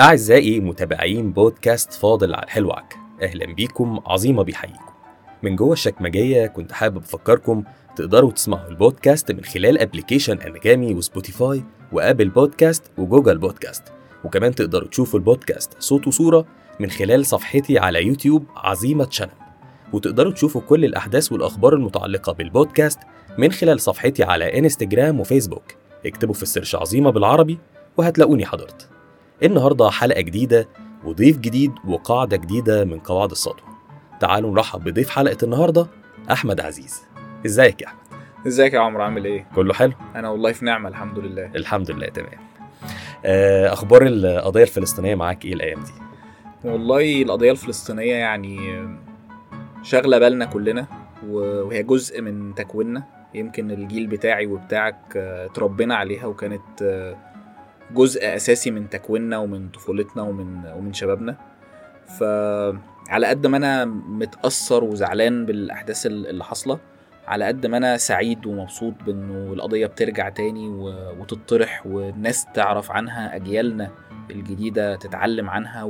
[0.00, 4.84] أعزائي متابعين بودكاست فاضل على الحلوعك أهلا بيكم عظيمة بيحييكم.
[5.42, 7.64] من جوه الشكمجية كنت حابب أفكركم
[7.96, 13.82] تقدروا تسمعوا البودكاست من خلال application أنغامي و Spotify و Apple Podcast و Google Podcast.
[14.24, 16.46] وكمان تقدروا تشوفوا البودكاست صوت وصورة
[16.80, 19.30] من خلال صفحتي على يوتيوب عظيمة شنب.
[19.92, 22.98] وتقدروا تشوفوا كل الأحداث والأخبار المتعلقة بالبودكاست
[23.38, 25.74] من خلال صفحتي على إنستجرام وفيسبوك.
[26.06, 27.58] اكتبوا في السيرش عظيمة بالعربي
[27.96, 28.97] وهتلاقوني حضرت.
[29.42, 30.68] النهاردة حلقة جديدة
[31.04, 33.68] وضيف جديد وقاعدة جديدة من قواعد السطوة
[34.20, 35.86] تعالوا نرحب بضيف حلقة النهاردة
[36.32, 37.02] أحمد عزيز.
[37.46, 37.98] إزيك يا أحمد؟
[38.46, 41.50] إزيك يا عمرو عامل إيه؟ كله حلو؟ أنا والله في نعمة الحمد لله.
[41.56, 42.38] الحمد لله تمام.
[43.24, 45.92] آه، أخبار القضية الفلسطينية معاك إيه الأيام دي؟
[46.64, 48.58] والله القضية الفلسطينية يعني
[49.82, 50.86] شاغلة بالنا كلنا
[51.28, 53.02] وهي جزء من تكويننا.
[53.34, 57.16] يمكن الجيل بتاعي وبتاعك آه، اتربينا عليها وكانت آه،
[57.94, 61.36] جزء أساسي من تكويننا ومن طفولتنا ومن ومن شبابنا.
[62.18, 66.78] فعلى قد ما أنا متأثر وزعلان بالأحداث اللي حاصلة
[67.26, 70.68] على قد ما أنا سعيد ومبسوط بإنه القضية بترجع تاني
[71.18, 73.90] وتطرح والناس تعرف عنها أجيالنا
[74.30, 75.82] الجديدة تتعلم عنها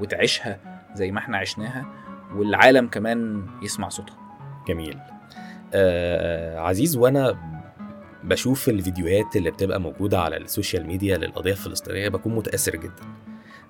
[0.00, 0.58] وتعيشها
[0.94, 1.86] زي ما إحنا عشناها
[2.34, 4.16] والعالم كمان يسمع صوتها.
[4.68, 4.98] جميل.
[5.74, 7.36] آه عزيز وأنا
[8.26, 13.02] بشوف الفيديوهات اللي بتبقى موجودة على ال social media للقضية الفلسطينية بكون متأثر جدا.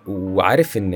[0.06, 0.92] وعارف إن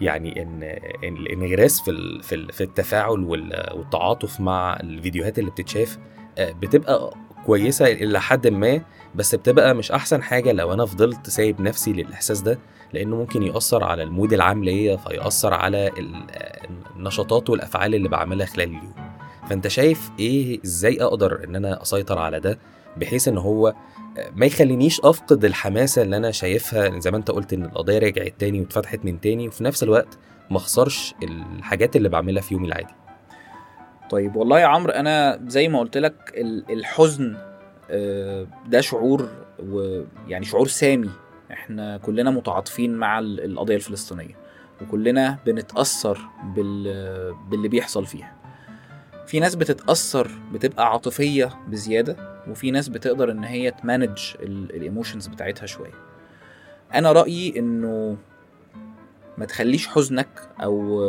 [0.00, 0.62] يعني إن
[1.04, 5.98] الإنغراس في في ال- في التفاعل وال- والتعاطف مع الفيديوهات اللي بتتشاف
[6.38, 7.14] آه، بتبقى
[7.46, 8.80] كويسة إلى حد ما
[9.14, 12.58] بس بتبقى مش أحسن حاجة لو أنا فضلت سايب نفسي للإحساس ده
[12.92, 16.24] لأنه ممكن يأثر على المود العام ليا فيأثر على ال-
[16.96, 19.09] النشاطات والأفعال اللي بعملها خلال اليوم.
[19.50, 22.58] فأنت شايف إيه إزاي أقدر إن أنا أسيطر على ده
[22.96, 23.74] بحيث إن هو
[24.34, 28.60] ما يخلينيش أفقد الحماسة اللي أنا شايفها زي ما أنت قلت إن القضية رجعت تاني
[28.60, 30.18] واتفتحت من تاني وفي نفس الوقت
[30.50, 32.94] ما أخسرش الحاجات اللي بعملها في يومي العادي؟
[34.10, 37.36] طيب والله يا عمرو أنا زي ما قلت لك ال- الحزن
[37.90, 39.28] آه، ده شعور
[39.68, 41.10] ويعني شعور سامي.
[41.52, 44.36] إحنا كلنا متعاطفين مع ال- القضية الفلسطينية
[44.82, 46.18] وكلنا بنتأثر
[46.56, 48.39] بال- باللي بيحصل فيها.
[49.30, 52.16] في ناس بتتأثر بتبقى عاطفية بزيادة
[52.48, 55.92] وفي ناس بتقدر إن هي تمانج الايموشنز بتاعتها شوية.
[56.94, 58.16] أنا رأيي إنه
[59.38, 60.28] ما تخليش حزنك
[60.62, 61.04] أو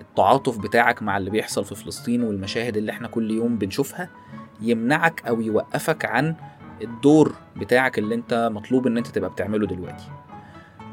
[0.00, 4.08] التعاطف بتاعك مع اللي بيحصل في فلسطين والمشاهد اللي إحنا كل يوم بنشوفها
[4.60, 6.34] يمنعك أو يوقفك عن
[6.82, 10.04] الدور بتاعك اللي أنت مطلوب إن أنت تبقى بتعمله دلوقتي.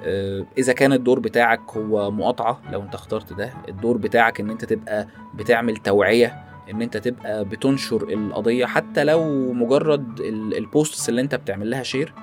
[0.04, 4.66] آه، إذا كان الدور بتاعك هو مقاطعة لو أنت اخترت ده الدور بتاعك إن أنت
[4.66, 11.22] تبقى بتعمل توعية إن أنت تبقى بتنشر القضية حتى لو مجرد ال- ال posts اللي
[11.22, 12.14] أنت بتعمل لها share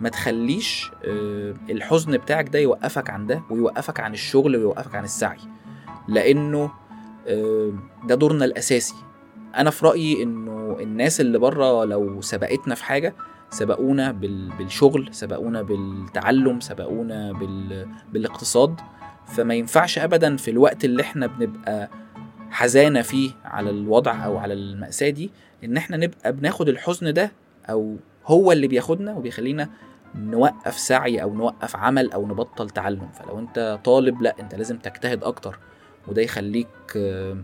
[0.00, 5.38] ما تخليش آه، الحزن بتاعك ده يوقفك عن ده ويوقفك عن الشغل ويوقفك عن السعي.
[6.08, 6.70] لأنه
[7.28, 7.72] آه،
[8.06, 8.94] ده دورنا الأساسي.
[9.56, 13.14] أنا في رأيي إنه الناس اللي بره لو سبقتنا في حاجة
[13.50, 17.88] سبقونا بال- بالشغل سبقونا بالتعلم سبقونا بال...
[18.12, 18.80] بالاقتصاد.
[19.26, 21.90] فما ينفعش ابدا في الوقت اللي إحنا بنبقى
[22.52, 25.30] حزانة فيه على الوضع أو على المأساة دي
[25.64, 27.32] إن إحنا نبقى بناخد الحزن ده
[27.70, 27.96] أو
[28.26, 29.68] هو اللي بياخدنا وبيخلينا
[30.14, 33.08] نوقف سعي أو نوقف عمل أو نبطل تعلم.
[33.14, 35.58] فلو أنت طالب لأ أنت لازم تجتهد أكتر
[36.08, 37.36] وده يخليك آه،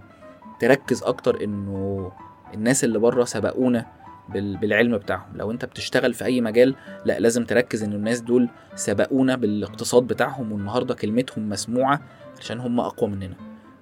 [0.61, 2.13] تركز أكتر إنه
[2.55, 3.87] الناس اللي بره سبقونا
[4.29, 5.37] بال- بالعلم بتاعهم.
[5.37, 10.53] لو أنت بتشتغل في أي مجال لأ لازم تركز إن الناس دول سبقونا بالاقتصاد بتاعهم
[10.53, 12.01] والنهاردة كلمتهم مسموعة
[12.41, 13.35] عشان هم أقوى مننا.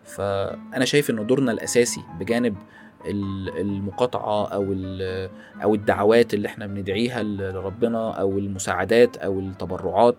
[0.07, 2.57] فأنا شايف ان دورنا الأساسي بجانب
[3.07, 4.63] ال- المقاطعة أو
[5.63, 10.17] أو الدعوات اللي إحنا بندعيها لربنا أو المساعدات أو التبرعات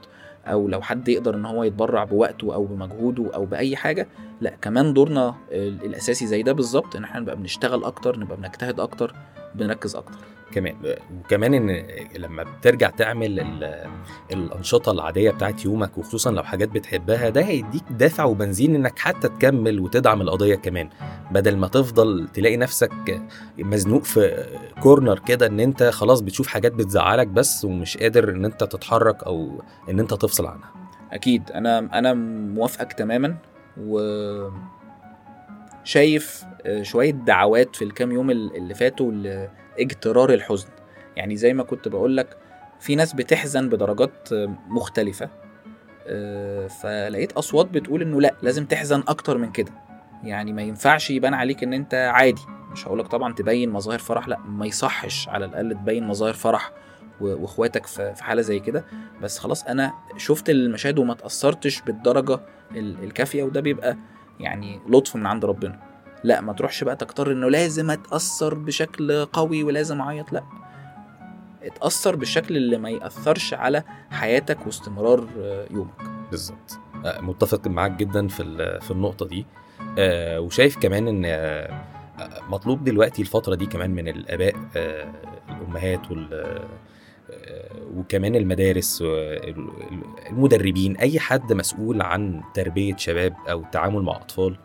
[0.48, 4.08] أو لو حد يقدر إن هو يتبرع بوقته أو بمجهوده أو بأي حاجة
[4.42, 8.80] لأ كمان دورنا ال- الأساسي زي ده بالظبط إن إحنا نبقى بنشتغل أكتر نبقى بنجتهد
[8.80, 9.16] أكتر
[9.56, 10.18] بنركز أكتر.
[10.52, 10.76] كمان
[11.20, 11.84] وكمان إن
[12.18, 13.88] لما بترجع تعمل ال-
[14.34, 19.80] الأنشطة العادية بتاعت يومك وخصوصا لو حاجات بتحبها ده هيديك دافع وبنزين إنك حتى تكمل
[19.80, 20.90] وتدعم القضية كمان.
[21.32, 23.22] بدل ما تفضل تلاقي نفسك
[23.60, 24.46] مزنوق في
[24.82, 29.62] كورنر كده إن أنت خلاص بتشوف حاجات بتزعلك بس ومش قادر إن أنت تتحرك أو
[29.90, 30.70] إن أنت تفصل عنها.
[31.12, 31.52] أكيد.
[31.52, 32.14] أنا أنا
[32.54, 33.36] موافقك تماما
[33.78, 34.00] و
[35.84, 36.44] شايف
[36.82, 40.68] شوية دعوات في الكام يوم ال- اللي فاتوا لاجترار الحزن.
[41.16, 42.38] يعني زي ما كنت بقول لك
[42.80, 44.30] في ناس بتحزن بدرجات
[44.68, 45.30] مختلفة.
[46.10, 49.72] آه، فلقيت أصوات بتقول إنه لأ لازم تحزن أكتر من كده.
[50.24, 52.42] يعني ما ينفعش يبان عليك إن أنت عادي.
[52.72, 56.72] مش هقولك طبعا تبين مظاهر فرح لأ ما يصحش على الأقل تبين مظاهر فرح
[57.22, 58.86] وإخواتك في حالة زي كده.
[59.22, 62.40] بس خلاص أنا شفت المشاهد وما تأثرتش بالدرجة
[62.76, 63.98] ال- الكافية وده بيبقى
[64.40, 65.80] يعني لطف من عند ربنا.
[66.24, 70.44] لا ما تروحش بقى تكتر إنه لازم أتأثر بشكل قوي ولازم أعيط لا.
[71.64, 75.94] اتأثر بالشكل اللي ما يأثرش على حياتك واستمرار آه، يومك.
[76.32, 76.80] بالظبط.
[77.06, 78.44] آه، متفق معاك جدا في
[78.82, 79.46] في النقطة دي.
[79.98, 81.68] آه، وشايف كمان إن
[82.50, 84.56] مطلوب دلوقتي الفترة دي كمان من الآباء
[85.50, 86.60] الأمهات وال
[87.96, 89.02] وكمان المدارس
[90.32, 94.58] والمدربين أي حد مسؤول عن تربية شباب أو التعامل مع أطفال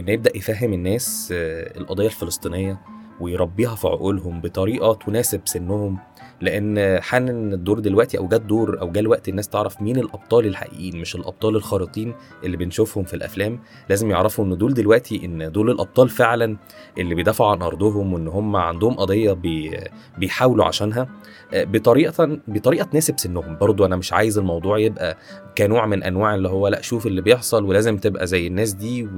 [0.00, 2.80] إن يبدأ يفهم الناس آه، القضية الفلسطينية
[3.20, 5.98] ويربيها في عقولهم بطريقة تناسب سنهم
[6.40, 11.00] لأن حان الدور دلوقتي أو جت دور أو جه الوقت الناس تعرف مين الأبطال الحقيقيين
[11.00, 12.14] مش الأبطال الخارقين
[12.44, 13.60] اللي بنشوفهم في الأفلام.
[13.88, 16.56] لازم يعرفوا إن دول دلوقتي إن دول الأبطال فعلا
[16.98, 19.78] اللي بيدافعوا عن أرضهم وإن هم عندهم قضية بي
[20.18, 21.08] بيحاولوا عشانها
[21.54, 23.56] آه، بطريقة بطريقة تناسب سنهم.
[23.58, 25.16] برضو أنا مش عايز الموضوع يبقى
[25.58, 29.08] كنوع من أنواع اللي هو لأ شوف اللي بيحصل ولازم تبقى زي الناس دي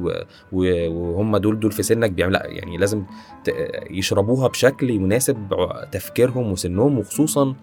[0.52, 3.04] وهم دول دول في سنك بيعمل لأ يعني لازم
[3.90, 5.36] يشربوها بشكل يناسب
[5.92, 7.54] تفكيرهم وسنهم وخصوصا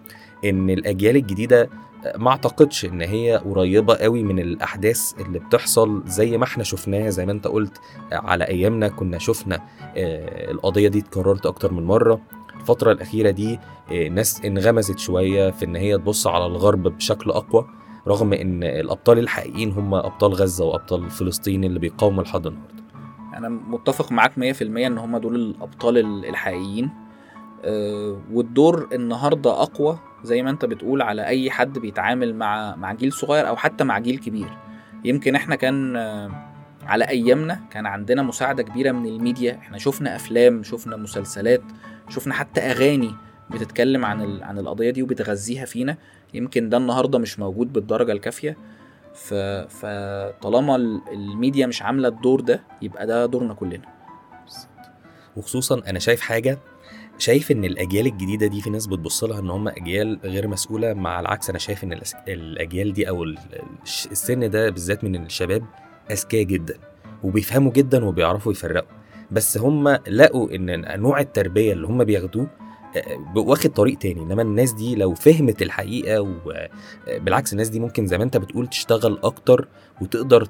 [0.44, 1.70] إن الأجيال الجديدة
[2.16, 7.26] ما أعتقدش إن هي قريبة قوي من الأحداث اللي بتحصل زي ما إحنا شفناها زي
[7.26, 7.80] ما أنت قلت
[8.12, 9.54] على أيامنا كنا شفنا
[9.96, 12.20] آه، القضية دي اتكررت أكتر من مرة.
[12.60, 13.54] الفترة الأخيرة دي
[13.92, 17.66] آه، الناس انغمزت شوية في إن هي تبص على الغرب بشكل أقوى
[18.08, 22.80] رغم إن الأبطال الحقيقيين هم أبطال غزة وأبطال فلسطين اللي بيقاوموا لحد النهارده
[23.36, 26.90] أنا متفق معاك 100% إن هم دول الأبطال ال- الحقيقيين.
[28.32, 33.48] والدور النهارده أقوى زي ما أنت بتقول على أي حد بيتعامل مع مع جيل صغير
[33.48, 34.48] أو حتى مع جيل كبير.
[35.04, 36.30] يمكن إحنا كان آه،
[36.82, 39.54] على أيامنا كان عندنا مساعدة كبيرة من الميديا.
[39.54, 41.62] إحنا شفنا أفلام شفنا مسلسلات
[42.08, 43.14] شفنا حتى أغاني
[43.50, 45.96] بتتكلم عن ال- عن القضية دي وبتغذيها فينا.
[46.34, 48.56] يمكن ده النهارده مش موجود بالدرجة الكافية.
[49.14, 49.34] ف...
[49.68, 53.82] فطالما ال- الميديا مش عاملة الدور ده يبقى ده دورنا كلنا.
[55.36, 56.58] وخصوصا أنا شايف حاجة
[57.20, 61.20] شايف إن الأجيال الجديدة دي في ناس بتبص لها إن هم أجيال غير مسؤولة مع
[61.20, 63.24] العكس أنا شايف إن الأجيال دي أو
[63.84, 65.62] السن ده بالذات من الشباب
[66.10, 66.78] أذكياء جدا
[67.22, 68.88] وبيفهموا جدا وبيعرفوا يفرقوا.
[69.30, 72.46] بس هم لقوا إن نوع التربية اللي هم بياخدوه
[73.36, 74.22] واخد طريق تاني.
[74.22, 79.18] إنما الناس دي لو فهمت الحقيقة وبالعكس الناس دي ممكن زي ما أنت بتقول تشتغل
[79.24, 79.68] أكتر
[80.00, 80.44] وتقدر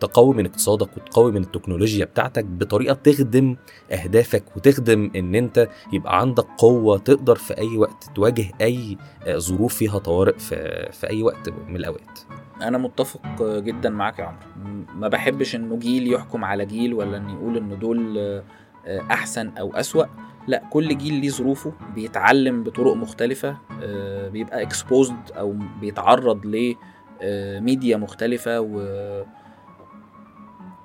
[0.00, 3.56] تقوي من اقتصادك وتقوي من التكنولوجيا بتاعتك بطريقة تخدم
[3.92, 8.96] أهدافك وتخدم إن أنت يبقى عندك قوة تقدر في أي وقت تواجه أي
[9.26, 12.18] آه، ظروف فيها طوارئ في في أي وقت من الأوقات.
[12.62, 14.84] أنا متفق جدا معاك يا عمرو.
[14.94, 18.42] ما بحبش إنه جيل يحكم على جيل ولا ان يقول ان دول آه،
[19.10, 20.04] أحسن أو أسوأ.
[20.48, 26.74] لا كل جيل ليه ظروفه بيتعلم بطرق مختلفة آه، بيبقى اكسبوزد أو بيتعرض ل
[27.22, 28.60] آه، مختلفة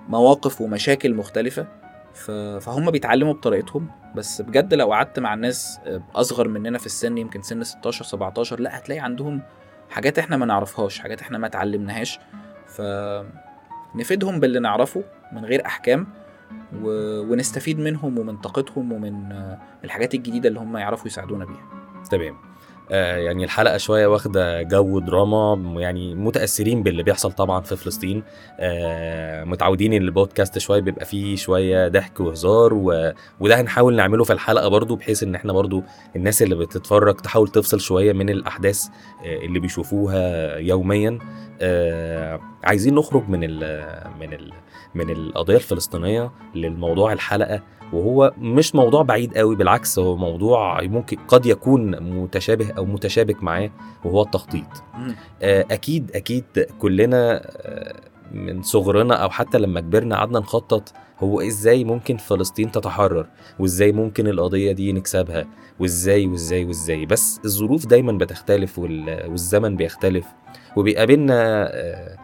[0.10, 1.68] ومواقف ومشاكل مختلفة.
[2.60, 3.88] فهم بيتعلموا بطريقتهم.
[4.16, 8.60] بس بجد لو قعدت مع ناس آه، أصغر مننا في السن يمكن سن 16 17
[8.60, 9.42] لا هتلاقي عندهم
[9.90, 12.20] حاجات إحنا ما نعرفهاش حاجات إحنا ما اتعلمناهاش.
[12.68, 16.08] فنفيدهم باللي نعرفه من غير أحكام.
[16.82, 21.68] ونستفيد منهم ومن طاقتهم ومن آه، الحاجات الجديدة اللي هم يعرفوا يساعدونا بيها.
[22.12, 22.36] تمام.
[22.90, 28.24] يعني الحلقة شوية واخدة جو دراما يعني متأثرين باللي بيحصل طبعا في فلسطين
[28.60, 32.74] آه متعودين إن البودكاست شوية بيبقى فيه شوية ضحك وهزار.
[33.40, 35.84] وده هنحاول نعمله في الحلقة برضو بحيث إن إحنا برضو
[36.16, 38.86] الناس اللي بتتفرج تحاول تفصل شوية من الأحداث
[39.26, 41.20] آه اللي بيشوفوها يوميا
[41.62, 43.56] آه عايزين نخرج من ال
[44.20, 44.52] من ال
[44.96, 47.62] من القضية الفلسطينية للموضوع الحلقة
[47.94, 53.70] وهو مش موضوع بعيد قوي بالعكس هو موضوع ممكن قد يكون متشابه أو متشابك معاه
[54.06, 54.66] وهو التخطيط.
[55.42, 56.44] آه، أكيد أكيد
[56.80, 57.94] كلنا آه،
[58.32, 63.28] من صغرنا أو حتى لما كبرنا قعدنا نخطط هو إزاي ممكن فلسطين تتحرر
[63.60, 65.46] وإزاي ممكن القضية دي نكسبها
[65.80, 70.26] وإزاي وإزاي وإزاي بس الظروف دايما بتختلف وال- والزمن بيختلف
[70.76, 72.18] وبيقابلنا آه،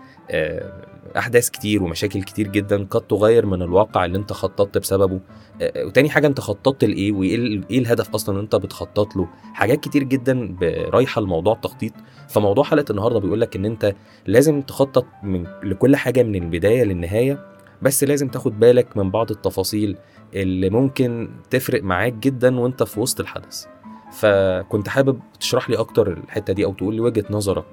[1.18, 5.20] أحداث كتير ومشاكل كتير جدا قد تغير من الواقع اللي أنت خططت بسببه.
[5.62, 9.28] آه، وتاني حاجة أنت خططت لإيه وإيه إيه الهدف أصلا اللي أنت بتخطط له.
[9.54, 10.56] حاجات كتير جدا
[10.94, 11.94] رايحة لموضوع التخطيط.
[12.30, 13.96] فموضوع حلقة النهارده بيقول لك إن أنت
[14.28, 17.46] لازم تخطط من لكل حاجة من البداية للنهاية
[17.82, 19.98] بس لازم تاخد بالك من بعض التفاصيل
[20.34, 23.66] اللي ممكن تفرق معاك جدا وأنت في وسط الحدث.
[24.12, 27.66] فكنت حابب تشرح لي أكتر الحتة دي أو تقول لي وجهة نظرك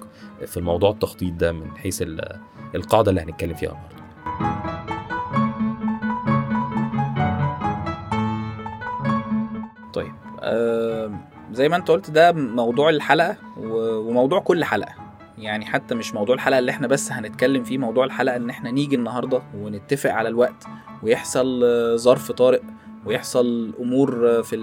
[0.47, 2.41] في الموضوع التخطيط ده من حيث ال-
[2.75, 3.97] القاعدة اللي هنتكلم فيها النهارده.
[9.95, 11.11] طيب آه
[11.53, 14.93] زي ما انت قلت ده موضوع الحلقة وموضوع كل حلقة.
[15.39, 18.97] يعني حتى مش موضوع الحلقة اللي إحنا بس هنتكلم فيه موضوع الحلقة ان إحنا نيجي
[18.97, 20.65] النهارده ونتفق على الوقت
[21.03, 22.61] ويحصل آه، ظرف طارئ
[23.07, 24.57] ويحصل أمور آه، في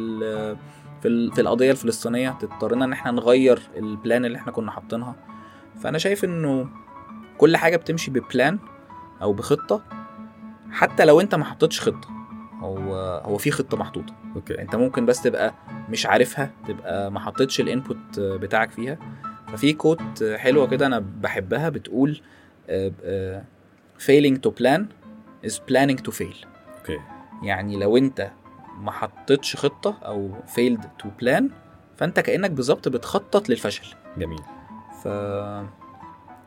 [1.03, 5.15] في في القضية الفلسطينية تضطرنا إن إحنا نغير ال plan اللي إحنا كنا حاطينها.
[5.79, 6.69] فأنا شايف إنه
[7.38, 8.60] كل حاجة بتمشي ب plan
[9.22, 9.83] أو بخطة
[10.72, 12.07] حتى لو أنت ما حطيتش خطة.
[12.60, 12.95] هو
[13.25, 14.13] هو في خطة محطوطة.
[14.36, 14.62] okay.
[14.62, 15.53] أنت ممكن بس تبقى
[15.89, 18.98] مش عارفها تبقى ما حطيتش ال input بتاعك فيها.
[19.48, 22.22] ففي quote حلوة كده أنا بحبها بتقول
[22.69, 23.43] آه، آه،
[24.00, 24.81] failing to plan
[25.48, 26.45] is planning to fail.
[26.80, 27.00] okay.
[27.43, 28.31] يعني لو أنت
[28.77, 31.44] ما حطيتش خطة أو failed to plan
[31.98, 33.96] فأنت كأنك بالظبط بتخطط للفشل.
[34.18, 34.42] جميل.
[35.03, 35.08] ف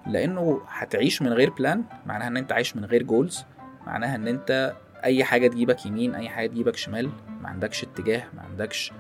[0.07, 3.45] لأنه هتعيش من غير plan معناها إن أنت عايش من غير goals
[3.87, 7.11] معناها إن أنت أي حاجة تجيبك يمين أي حاجة تجيبك شمال
[7.43, 8.93] ما عندكش اتجاه ما عندكش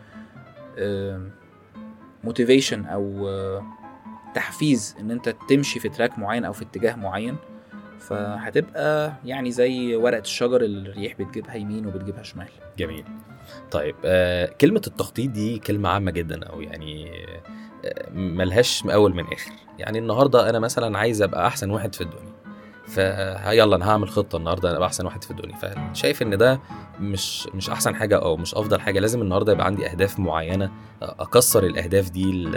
[2.24, 3.66] motivation أو آه،
[4.34, 7.36] تحفيز إن أنت تمشي في track معين أو في اتجاه معين.
[7.98, 12.48] فهتبقى يعني زي ورقة الشجر اللي الريح بتجيبها يمين وبتجيبها شمال.
[12.78, 13.04] جميل.
[13.70, 17.10] طيب آه كلمة التخطيط دي كلمة عامة جدا أو يعني
[17.84, 19.50] آه ملهاش أول من آخر.
[19.78, 22.35] يعني النهاردة أنا مثلا عايز أبقى أحسن واحد في الدنيا.
[22.86, 25.56] فيلا أنا هعمل خطة النهاردة أنا أبقى أحسن واحد في الدنيا.
[25.56, 26.60] فشايف إن ده
[27.00, 30.70] مش مش أحسن حاجة أو مش أفضل حاجة لازم النهاردة يبقى عندي أهداف معينة
[31.02, 32.48] أكسر الأهداف دي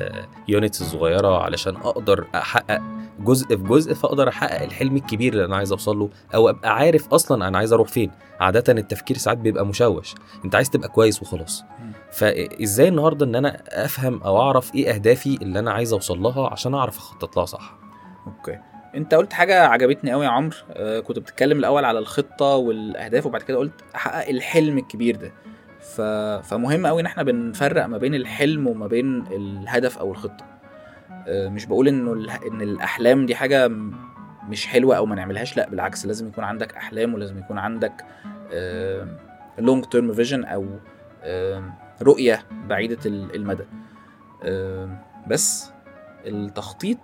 [0.47, 2.81] ال units الصغيرة علشان أقدر أحقق
[3.19, 7.07] جزء في جزء فأقدر أحقق الحلم الكبير اللي أنا عايز أوصل له أو أبقى عارف
[7.13, 8.12] أصلا أنا عايز أروح فين.
[8.39, 11.63] عادة التفكير ساعات بيبقى مشوش أنت عايز تبقى كويس وخلاص.
[12.12, 16.74] فازاي النهارده إن أنا أفهم أو أعرف إيه أهدافي اللي أنا عايز أوصل لها عشان
[16.74, 17.77] أعرف أخطط لها صح؟
[18.27, 18.57] okay.
[18.96, 20.55] انت قلت حاجة عجبتني قوي يا عمرو.
[20.72, 25.31] آه كنت بتتكلم الأول على الخطة والأهداف وبعد كده قلت أحقق الحلم الكبير ده.
[25.81, 26.01] ف...
[26.48, 30.46] فمهم قوي إن إحنا بنفرق ما بين الحلم وما بين الهدف أو الخطة.
[31.27, 32.29] آه مش بقول إنه ال...
[32.29, 33.67] إن الأحلام دي حاجة
[34.50, 38.05] مش حلوة أو ما نعملهاش لأ بالعكس لازم يكون عندك أحلام ولازم يكون عندك
[39.59, 40.65] long term vision أو
[41.24, 41.63] آه،
[42.01, 43.63] رؤية بعيدة ال- المدى.
[45.27, 45.72] بس
[46.25, 46.98] التخطيط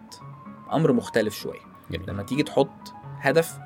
[0.73, 1.74] أمر مختلف شوية.
[1.91, 3.59] جميل لما تيجي تحط هدف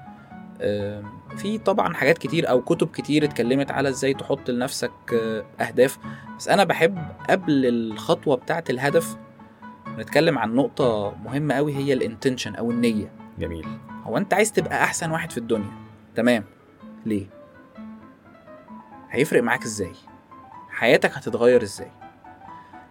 [1.38, 5.98] في طبعا حاجات كتير أو كتب كتير اتكلمت على إزاي تحط لنفسك آه، أهداف.
[6.38, 6.98] بس أنا بحب
[7.30, 9.18] قبل الخطوة بتاعة الهدف
[9.98, 13.12] نتكلم عن نقطة مهمة قوي هي الإنتنشن أو النية.
[13.40, 13.68] جميل.
[14.04, 15.72] هو أنت عايز تبقى أحسن واحد في الدنيا
[16.16, 16.44] تمام؟
[17.06, 17.26] ليه؟
[19.10, 19.94] هيفرق معاك إزاي؟
[20.70, 21.92] حياتك هتتغير إزاي؟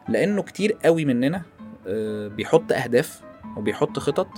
[0.08, 1.42] لأنه كتير قوي مننا
[1.86, 3.22] آه، بيحط أهداف
[3.56, 4.28] وبيحط خطط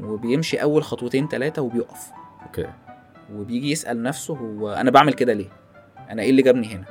[0.00, 2.10] وبيمشي أول خطوتين ثلاثة وبيقف.
[2.42, 2.66] okay.
[3.34, 5.48] وبيجي يسأل نفسه هو أنا بعمل كده ليه؟
[6.10, 6.84] أنا إيه اللي جابني هنا؟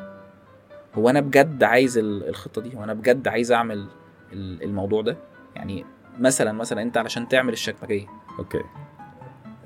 [0.96, 3.88] هو أنا بجد عايز ال- الخطة دي؟ هو أنا بجد عايز أعمل
[4.34, 5.18] ال- الموضوع ده؟
[5.56, 5.86] يعني
[6.20, 8.08] مثلا مثلا أنت علشان تعمل الشكمجيه
[8.40, 8.62] okay.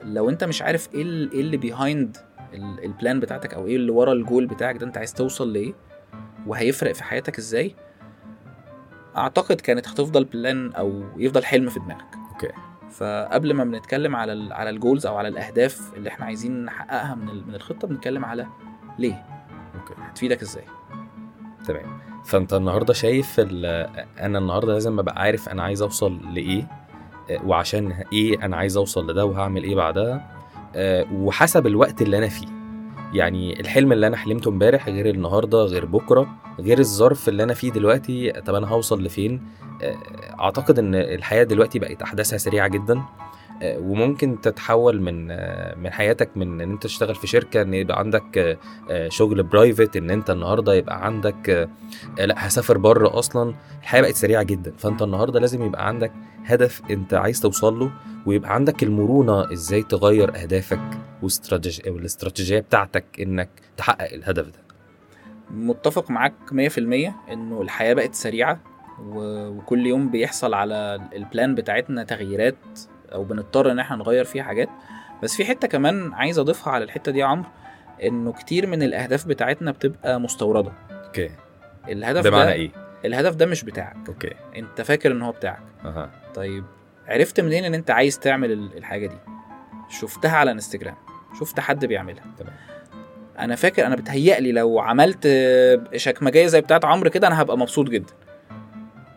[0.04, 2.18] لو أنت مش عارف إيه إيه اللي behind
[2.54, 5.74] ال plan بتاعتك أو إيه اللي ورا الجول بتاعك ده أنت عايز توصل لايه
[6.48, 7.76] وهيفرق في حياتك إزاي؟
[9.18, 12.16] أعتقد كانت هتفضل plan أو يفضل حلم في دماغك.
[12.32, 12.52] okay.
[12.92, 17.48] فقبل ما بنتكلم على على ال goals أو على الأهداف اللي إحنا عايزين نحققها من
[17.48, 18.48] من الخطة بنتكلم على
[19.00, 19.26] ليه.
[19.82, 19.94] okay.
[20.02, 20.64] هتفيدك إزاي.
[21.66, 22.00] تمام.
[22.26, 23.66] فأنت النهارده شايف ال-
[24.20, 26.68] أنا النهارده لازم أبقى عارف أنا عايز أوصل لإيه
[27.30, 30.36] آه، وعشان إيه أنا عايز أوصل لده وهعمل إيه بعدها
[30.76, 32.48] آه، وحسب الوقت اللي أنا فيه.
[33.14, 36.28] يعني الحلم اللي أنا حلمته امبارح غير النهارده غير بكرة
[36.60, 39.42] غير الظرف اللي أنا فيه دلوقتي طب أنا هوصل لفين؟
[39.84, 39.96] آه،
[40.40, 43.02] أعتقد إن الحياة دلوقتي بقت أحداثها سريعة جدا
[43.62, 48.00] آه، وممكن تتحول من آه، من حياتك من إن أنت تشتغل في شركة إن يبقى
[48.00, 48.58] عندك
[49.08, 51.70] شغل برايفت إن أنت النهارده يبقى عندك
[52.18, 53.56] لأ هسافر بره أصلا.
[53.82, 54.74] الحياة بقت سريعة جدا.
[54.78, 56.12] فأنت النهارده لازم يبقى عندك
[56.46, 57.92] هدف أنت عايز توصل له
[58.26, 61.09] ويبقى عندك المرونة إزاي تغير أهدافك.
[61.88, 64.60] والاستراتيجية بتاعتك إنك تحقق الهدف ده.
[65.52, 66.52] متفق معاك 100%
[67.32, 68.60] إنه الحياة بقت سريعة
[69.02, 72.56] وكل يوم بيحصل على ال plan بتاعتنا تغييرات
[73.14, 74.70] أو بنضطر إن إحنا نغير فيها حاجات.
[75.24, 77.50] بس في حتة كمان عايز أضيفها على الحتة دي يا عمرو
[78.04, 80.72] إنه كتير من الأهداف بتاعتنا بتبقى مستوردة.
[81.06, 81.30] okay.
[81.88, 82.72] الهدف ده إيه؟
[83.06, 83.96] الهدف ده مش بتاعك.
[84.08, 84.34] okay.
[84.56, 85.62] أنت فاكر إن هو بتاعك.
[85.86, 86.10] أها.
[86.36, 86.64] طيب
[87.08, 89.18] عرفت منين إن أنت عايز تعمل ال- الحاجة دي؟
[89.90, 90.96] شفتها على انستجرام
[91.40, 92.24] شفت حد بيعملها.
[92.38, 92.54] تمام.
[93.40, 95.28] أنا فاكر أنا بتهيألي لو عملت
[95.96, 98.14] شكمجية زي بتاعت عمرو كده أنا هبقى مبسوط جدا.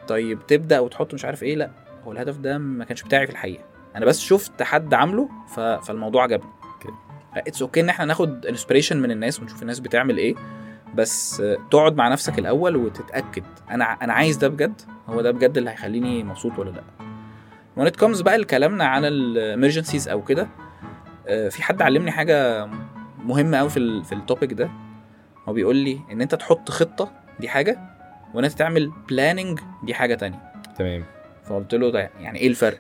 [0.09, 1.71] طيب تبدأ وتحط مش عارف إيه؟ لأ
[2.05, 3.65] هو الهدف ده ما كانش بتاعي في الحقيقة.
[3.97, 5.61] أنا بس شفت حد عامله ف...
[5.61, 6.51] فالموضوع عجبني.
[6.75, 6.95] okay.
[7.37, 10.35] it's okay إن إحنا ناخد inspiration من الناس ونشوف الناس بتعمل إيه
[10.95, 13.45] بس تقعد مع نفسك الأول وتتأكد.
[13.71, 16.83] أنا أنا عايز ده بجد هو ده بجد اللي هيخليني مبسوط ولا لأ.
[17.89, 20.49] It comes بقى لكلامنا على ال emergencies أو كده
[21.27, 22.69] في حد علمني حاجة
[23.25, 24.71] مهمة قوي في في ال topic ده.
[25.49, 27.79] هو بيقول لي إن أنت تحط خطة دي حاجة
[28.35, 30.53] وإن أنت تعمل planning دي حاجة تانية.
[30.79, 31.05] تمام.
[31.45, 32.79] فقلت له ده يعني إيه الفرق؟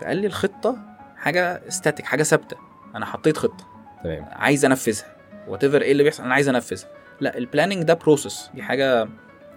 [0.00, 0.76] فقال لي الخطة
[1.16, 2.56] حاجة static حاجة ثابتة.
[2.94, 3.64] أنا حطيت خطة.
[4.04, 4.26] تمام.
[4.32, 5.16] عايز أنفذها.
[5.48, 6.88] whatever إيه اللي بيحصل أنا عايز أنفذها.
[7.20, 9.08] لا ال planning ده process دي حاجة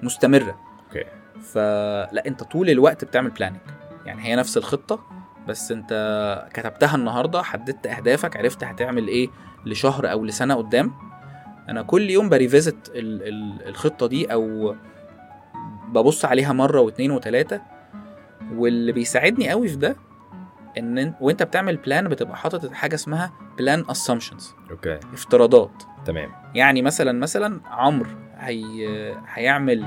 [0.03, 0.59] مستمرة.
[0.87, 1.05] okay.
[1.41, 3.59] فلا أنت طول الوقت بتعمل planning
[4.05, 5.14] يعني هي نفس الخطة
[5.47, 5.91] بس انت
[6.53, 9.29] كتبتها النهارده حددت أهدافك عرفت هتعمل إيه
[9.65, 10.91] لشهر أو لسنة قدام.
[11.69, 14.75] أنا كل يوم ب revisit ال- ال- الخطة دي أو
[15.87, 17.61] ببص عليها مرة واثنين وثلاثه
[18.55, 19.95] واللي بيساعدني قوي في ده
[20.77, 24.99] إن وأنت بتعمل plan بتبقى حاطط حاجة اسمها plan assumptions okay.
[25.13, 25.83] افتراضات.
[26.05, 26.31] تمام.
[26.55, 28.87] يعني مثلا مثلا عمرو هي
[29.33, 29.85] هيعمل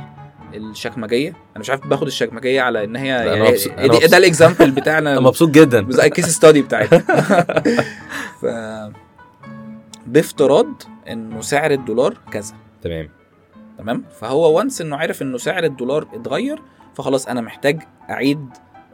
[0.54, 4.10] الشكمجيه أنا مش عارف باخد الشكمجيه على إن هي يعني مبسوط- مبسوط.
[4.10, 5.12] ده ال example بتاعنا.
[5.12, 5.78] أنا مبسوط جدا.
[5.78, 6.98] ال case study بتاعتنا
[8.40, 8.46] ف
[10.06, 12.54] بافتراض إنه سعر الدولار كذا.
[12.82, 13.08] تمام.
[13.78, 16.62] تمام؟ فهو once إنه عرف إنه سعر الدولار اتغير
[16.94, 18.46] فخلاص أنا محتاج أعيد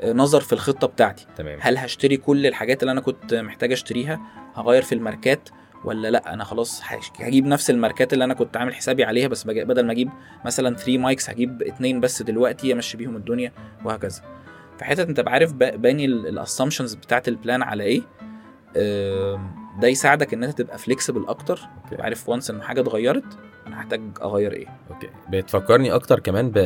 [0.05, 1.27] نظر في الخطة بتاعتي.
[1.37, 1.59] تمام.
[1.63, 4.21] هل هشتري كل الحاجات اللي أنا كنت محتاج أشتريها؟
[4.55, 5.49] هغير في الماركات؟
[5.85, 6.83] ولا لا؟ أنا خلاص
[7.21, 10.11] هجيب نفس الماركات اللي أنا كنت عامل حسابي عليها بس بدل ما أجيب
[10.45, 13.53] مثلا 3 mics هجيب اتنين بس دلوقتي أمشي بيهم الدنيا
[13.85, 14.23] وهكذا.
[14.79, 18.03] في حتة أنت عارف باني ال assumptions بتاعت ال plan على إيه؟
[19.81, 21.61] ده يساعدك إن أنت تبقى flexible أكتر.
[21.91, 23.39] تبقى عارف once إن حاجة اتغيرت
[23.75, 24.67] أنا هحتاج أغير إيه.
[24.91, 25.09] okay.
[25.31, 26.59] بتفكرني أكتر كمان ب...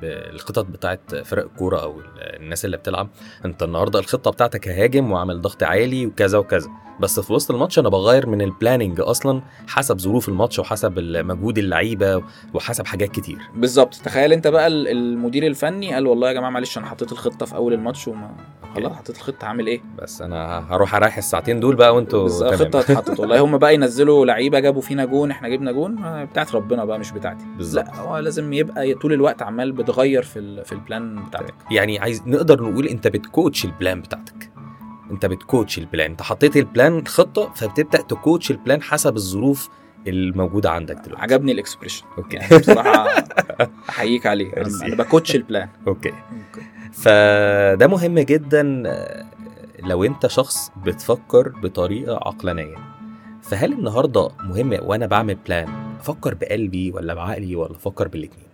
[0.00, 2.06] بالخطط بتاعت فرق الكورة أو ال-
[2.42, 3.08] الناس اللي بتلعب.
[3.44, 6.70] أنت النهارده الخطة بتاعتك ههاجم واعمل ضغط عالي وكذا وكذا.
[7.00, 11.58] بس في وسط الماتش أنا بغير من ال planning أصلا حسب ظروف الماتش وحسب مجهود
[11.58, 12.22] اللعيبة
[12.54, 13.38] وحسب حاجات كتير.
[13.54, 13.94] بالظبط.
[13.94, 17.54] تخيل أنت بقى ال- المدير الفني قال والله يا جماعة معلش أنا حطيت الخطة في
[17.56, 18.30] أول الماتش وما
[18.74, 22.26] خلاص حطيت الخطة هعمل إيه؟ بس أنا هروح أريح الساعتين دول بقى وأنتوا.
[22.26, 23.20] الخطه اتحطت.
[23.20, 26.98] والله هم بقى ينزلوا لعيبة جابوا فينا جون إحنا جبنا جون آه، بتاعت ربنا بقى
[26.98, 27.44] مش بتاعتي.
[27.56, 27.86] بالظبط.
[27.86, 31.54] لا هو لازم يبقى طول الوقت عمال بتغير في في ال plan بتاعتك.
[31.70, 34.50] يعني عايز نقدر نقول أنت بت coach ال plan بتاعتك.
[35.10, 39.68] أنت بتكوتش البلان أنت حطيت البلان خطة فبتبدأ تكوتش البلان حسب الظروف
[40.06, 41.22] الموجودة عندك دلوقتي.
[41.22, 42.36] عجبني ال expression okay.
[42.36, 43.06] يعني بصراحة
[43.88, 44.52] أحييك عليه.
[44.56, 46.12] أنا ب coach ال plan okay.
[46.92, 49.24] فده مهم جدا آه،
[49.82, 52.76] لو أنت شخص بتفكر بطريقة عقلانية.
[53.42, 55.68] فهل النهارده مهم وأنا بعمل plan
[56.00, 58.46] أفكر بقلبي ولا بعقلي ولا أفكر بالاتنين؟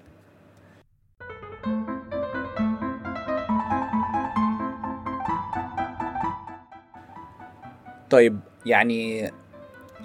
[8.10, 9.30] طيب يعني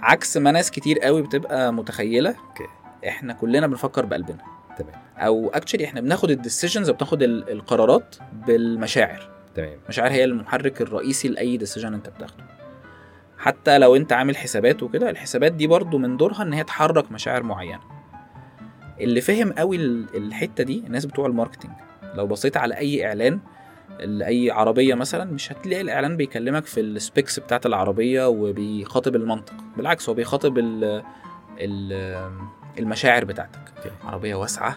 [0.01, 2.35] عكس ما ناس كتير قوي بتبقى متخيلة
[3.07, 4.50] إحنا كلنا بنفكر بقلبنا.
[5.17, 8.15] أو actually إحنا بناخد ال decisions أو بناخد ال- القرارات
[8.47, 9.29] بالمشاعر.
[9.55, 9.77] تمام.
[9.83, 12.43] المشاعر هي المحرك الرئيسي لأي decision أنت بتاخده.
[13.37, 17.43] حتى لو أنت عامل حسابات وكده الحسابات دي برضو من دورها إن هي تحرك مشاعر
[17.43, 17.79] معينة.
[18.99, 21.73] اللي فهم قوي ال- الحتة دي الناس بتوع ال marketing.
[22.15, 23.39] لو بصيت على أي إعلان
[23.99, 29.53] لاي عربية مثلا مش هتلاقي الإعلان بيكلمك في ال specs بتاعت العربية وبيخاطب المنطق.
[29.77, 31.03] بالعكس هو بيخاطب ال
[31.59, 31.93] ال
[32.79, 33.59] المشاعر بتاعتك.
[34.03, 34.75] عربية واسعة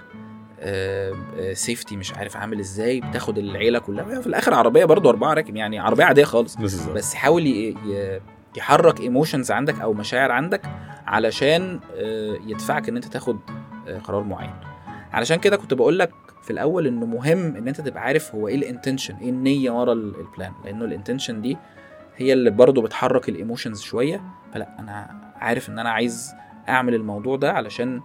[1.53, 4.21] safety مش عارف عامل إزاي بتاخد العيلة كلها.
[4.21, 6.57] في الآخر عربية برضو أربعة راكب يعني عربية عادية خالص.
[6.95, 7.75] بس حاول
[8.57, 10.63] يحرك emotions عندك أو مشاعر عندك
[11.07, 13.39] علشان آه، يدفعك إن أنت تاخد
[13.89, 14.55] آه، قرار معين.
[15.13, 16.11] علشان كده كنت بقول لك
[16.43, 19.93] في الأول إنه مهم إن أنت تبقى عارف هو إيه ال intention إيه النية ورا
[19.93, 21.57] ال- ال plan لأنه ال intention دي
[22.17, 24.23] هي اللي برضو بتحرك ال emotions شوية.
[24.55, 26.33] فلا أنا عارف إن أنا عايز
[26.69, 28.03] أعمل الموضوع ده علشان آه،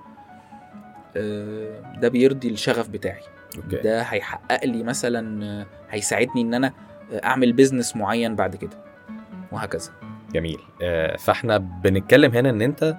[2.02, 3.22] ده بيرضي الشغف بتاعي.
[3.56, 3.76] okay.
[3.76, 6.74] ده هيحقق لي مثلا آه، هيساعدني إن أنا
[7.14, 8.84] آه، أعمل business معين بعد كده.
[9.52, 9.92] وهكذا.
[10.34, 10.60] جميل.
[10.82, 12.98] آه، فإحنا بنتكلم هنا إن أنت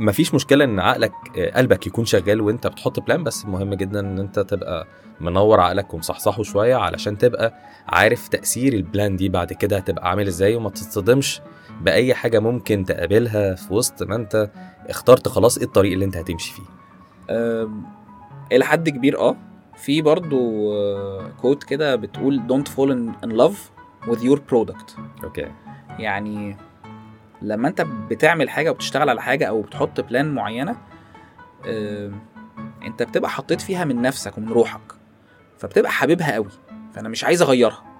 [0.00, 4.18] مفيش مشكلة إن عقلك آه، قلبك يكون شغال وأنت بتحط plan بس مهم جدا إن
[4.18, 4.86] أنت تبقى
[5.20, 7.54] منور عقلك ومصحصحه شوية علشان تبقى
[7.88, 11.40] عارف تأثير ال plan دي بعد كده هتبقى عامل إزاي وما تتصدمش
[11.80, 14.50] بأي حاجة ممكن تقابلها في وسط ما أنت
[14.88, 16.62] اخترت خلاص إيه الطريق اللي أنت هتمشي فيه.
[18.52, 19.36] إلى حد كبير آه.
[19.76, 20.72] في برضو
[21.40, 23.56] quote كده بتقول don't fall in, in love
[24.10, 25.00] with your product.
[25.24, 25.52] okay.
[25.98, 26.56] يعني
[27.42, 30.76] لما أنت بتعمل حاجة وبتشتغل على حاجة أو بتحط plan معينة
[32.84, 34.80] أنت بتبقى حطيت فيها من نفسك ومن روحك
[35.58, 36.48] فبتبقى حاببها قوي
[36.94, 37.82] فأنا مش عايز أغيرها.
[37.82, 37.93] آه،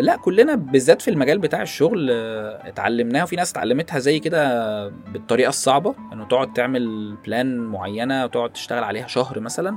[0.00, 3.22] لا كلنا بالذات في المجال بتاع الشغل آه، اتعلمناها.
[3.22, 9.06] وفي ناس اتعلمتها زي كده بالطريقة الصعبة إنه تقعد تعمل plan معينة وتقعد تشتغل عليها
[9.06, 9.76] شهر مثلا.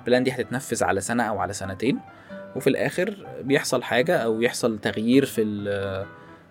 [0.00, 1.98] ال plan دي هتتنفذ على سنة أو على سنتين.
[2.56, 5.64] وفي الآخر بيحصل حاجة أو يحصل تغيير في ال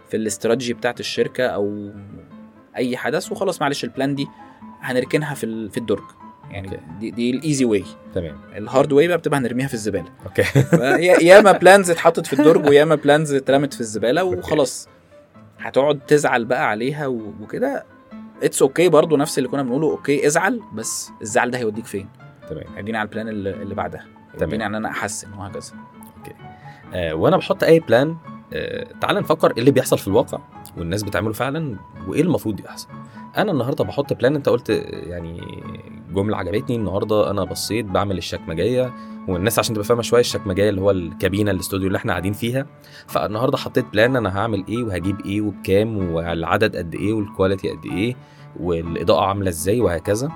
[0.10, 1.91] في الاستراتيجي بتاعت الشركة أو
[2.75, 4.27] أي حدث وخلاص معلش ال plan دي
[4.81, 6.03] هنركنها في في الدرج.
[6.51, 6.79] يعني okay.
[6.99, 8.38] دي, دي ال easy way تمام.
[8.58, 10.05] ال hard way بقى بتبقى هنرميها في الزبالة.
[10.25, 10.43] okay.
[11.25, 14.89] ياما plans اتحطت في الدرج وياما plans اترمت في الزبالة وخلاص.
[15.60, 17.86] هتقعد تزعل بقى عليها وكده.
[18.43, 22.08] it's okay برضو نفس اللي كنا بنقوله okay ازعل بس الزعل ده هيوديك فين؟
[22.49, 22.63] تمام.
[22.75, 24.05] هيوديني على ال plan اللي, اللي بعدها.
[24.38, 25.73] على إن أنا أحسن وهكذا.
[26.93, 28.15] آه وأنا بحط أي plan
[29.01, 30.39] تعال نفكر إيه اللي بيحصل في الواقع
[30.77, 31.75] والناس بتعمله فعلا
[32.07, 32.87] وإيه المفروض يحصل.
[33.37, 35.41] أنا النهارده بحط plan أنت قلت آه، يعني
[36.13, 36.75] جملة عجبتني.
[36.75, 38.93] النهارده أنا بصيت بعمل الشكمجيه
[39.27, 42.65] والناس عشان تبقى فاهمة شوية الشكمجيه اللي هو الكابينة الاستوديو اللي إحنا قاعدين فيها.
[43.07, 47.85] فالنهاردة حطيت plan أنا هعمل إيه وهجيب إيه وبكام والعدد قد إيه وال quality قد
[47.85, 48.15] إيه
[48.59, 50.31] والإضاءة عاملة إزاي وهكذا.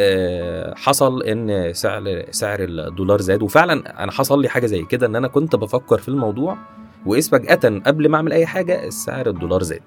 [0.00, 3.42] آه، حصل إن سعر سعر الدولار زاد.
[3.42, 6.58] وفعلا أنا حصل لي حاجة زي كده إن أنا كنت بفكر في الموضوع
[7.06, 9.82] وإذ فجاه قبل ما اعمل اي حاجة سعر الدولار زاد.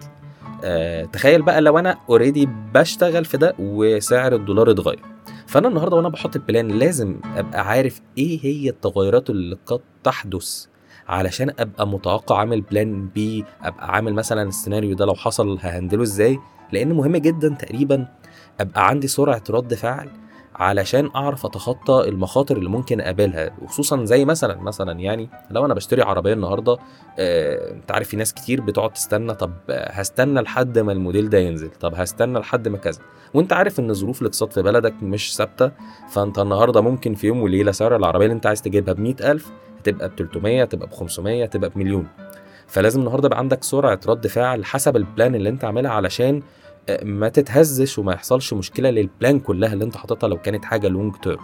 [0.63, 4.99] آه، تخيل بقى لو أنا already بشتغل في ده وسعر الدولار اتغير.
[5.47, 10.65] فأنا النهارده وأنا بحط ال plan لازم أبقى عارف إيه هي التغيرات اللي قد تحدث
[11.07, 15.98] علشان أبقى متوقع عامل plan B أبقى عامل مثلا السيناريو ده لو حصل هـ handle
[15.98, 16.39] ـه إزاي؟
[16.71, 18.07] لأن مهم جدا تقريبا
[18.59, 20.09] أبقى عندي سرعة رد فعل
[20.55, 26.01] علشان أعرف أتخطى المخاطر اللي ممكن أقابلها وخصوصا زي مثلا مثلا يعني لو أنا بشتري
[26.01, 26.77] عربية النهارده
[27.19, 31.69] آه، أنت عارف في ناس كتير بتقعد تستنى طب هستنى لحد ما الموديل ده ينزل
[31.69, 32.99] طب هستنى لحد ما كذا.
[33.33, 35.71] وأنت عارف إن ظروف الاقتصاد في بلدك مش ثابتة
[36.09, 39.51] فأنت النهارده ممكن في يوم وليلة سعر العربية اللي أنت عايز تجيبها ب 100000
[39.83, 42.07] تبقى ب 300 تبقى ب 500 تبقى بمليون.
[42.67, 46.41] فلازم النهارده يبقى عندك سرعة رد فعل حسب ال plan اللي أنت عاملها علشان
[47.03, 51.15] ما تتهزش وما يحصلش مشكلة لل plan كلها اللي انت حاططها لو كانت حاجة long
[51.15, 51.39] term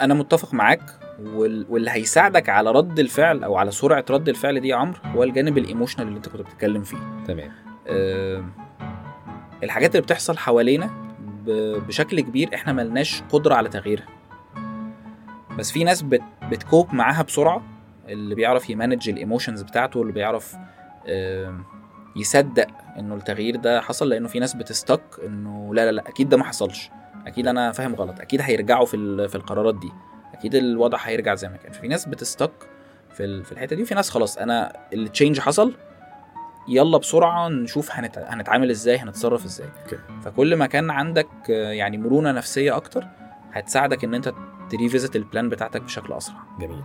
[0.00, 0.82] أنا متفق معاك
[1.20, 5.22] وال- واللي هيساعدك على رد الفعل أو على سرعة رد الفعل دي يا عمرو هو
[5.22, 7.24] الجانب ال emotional اللي انت كنت بتتكلم فيه.
[7.26, 7.50] تمام.
[7.86, 8.44] آه،
[9.62, 10.90] الحاجات اللي بتحصل حوالينا
[11.86, 14.06] بشكل كبير إحنا ملناش قدرة على تغييرها.
[15.58, 17.62] بس في ناس بت بت cope معاها بسرعة
[18.08, 20.56] اللي بيعرف ي manage ال emotions بتاعته اللي بيعرف
[21.06, 21.54] آه،
[22.16, 22.66] يصدق
[22.98, 26.36] إنه التغيير ده حصل لأنه في ناس بت stick إنه لا لا لا أكيد ده
[26.36, 26.90] ما حصلش.
[27.26, 28.20] أكيد أنا فاهم غلط.
[28.20, 29.92] أكيد هيرجعوا في في القرارات دي.
[30.34, 31.72] أكيد الوضع هيرجع زي ما كان.
[31.72, 32.52] في ناس بت stick
[33.10, 35.74] في في الحتة دي وفي ناس خلاص أنا ال change حصل
[36.68, 38.18] يلا بسرعة نشوف هنت...
[38.18, 39.68] هنتعامل إزاي هنتصرف إزاي.
[39.84, 39.98] okay.
[40.24, 43.06] فكل ما كان عندك يعني مرونة نفسية أكتر
[43.52, 44.32] هتساعدك إن أنت
[44.70, 46.36] ت revisit ال plan بتاعتك بشكل أسرع.
[46.60, 46.82] جميل.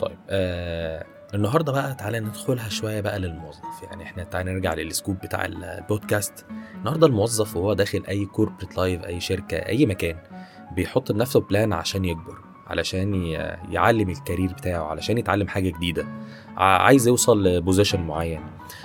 [0.00, 1.04] طيب آه
[1.36, 3.82] النهارده بقى تعالى ندخلها شوية بقى للموظف.
[3.82, 6.46] يعني إحنا تعالى نرجع لل scope بتاع البودكاست.
[6.74, 10.16] النهارده الموظف وهو داخل أي corporate life أي شركة أي مكان
[10.76, 13.24] بيحط لنفسه plan عشان يكبر علشان
[13.70, 16.06] يعلم ال career بتاعه علشان يتعلم حاجة جديدة.
[16.56, 18.40] عايز يوصل ل position معين.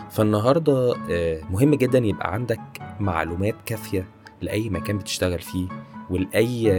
[0.09, 2.59] فالنهاردة آه، مهم جدا يبقى عندك
[2.99, 4.07] معلومات كافية
[4.41, 5.67] لأي مكان بتشتغل فيه
[6.09, 6.71] ولأي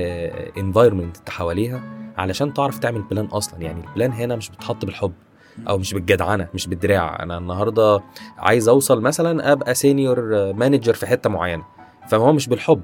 [0.59, 1.83] environment أنت حواليها
[2.17, 3.63] علشان تعرف تعمل plan أصلا.
[3.63, 5.13] يعني ال plan هنا مش بتحط بالحب.
[5.69, 7.23] أو مش بالجدعنة مش بالدراع.
[7.23, 8.01] أنا النهارده
[8.39, 11.65] عايز أوصل مثلا أبقى senior manager في حتة معينة.
[12.09, 12.83] فهو مش بالحب.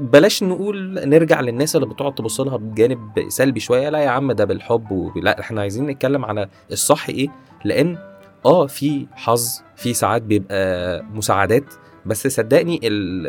[0.00, 3.88] بلاش نقول نرجع للناس اللي بتقعد تبص لها بجانب سلبي شوية.
[3.88, 5.12] لا يا عم ده بالحب.
[5.16, 7.28] لا إحنا عايزين نتكلم على الصح إيه؟
[7.64, 7.98] لأن
[8.46, 11.64] آه في حظ في ساعات بيبقى مساعدات.
[12.06, 13.26] بس صدقني ال...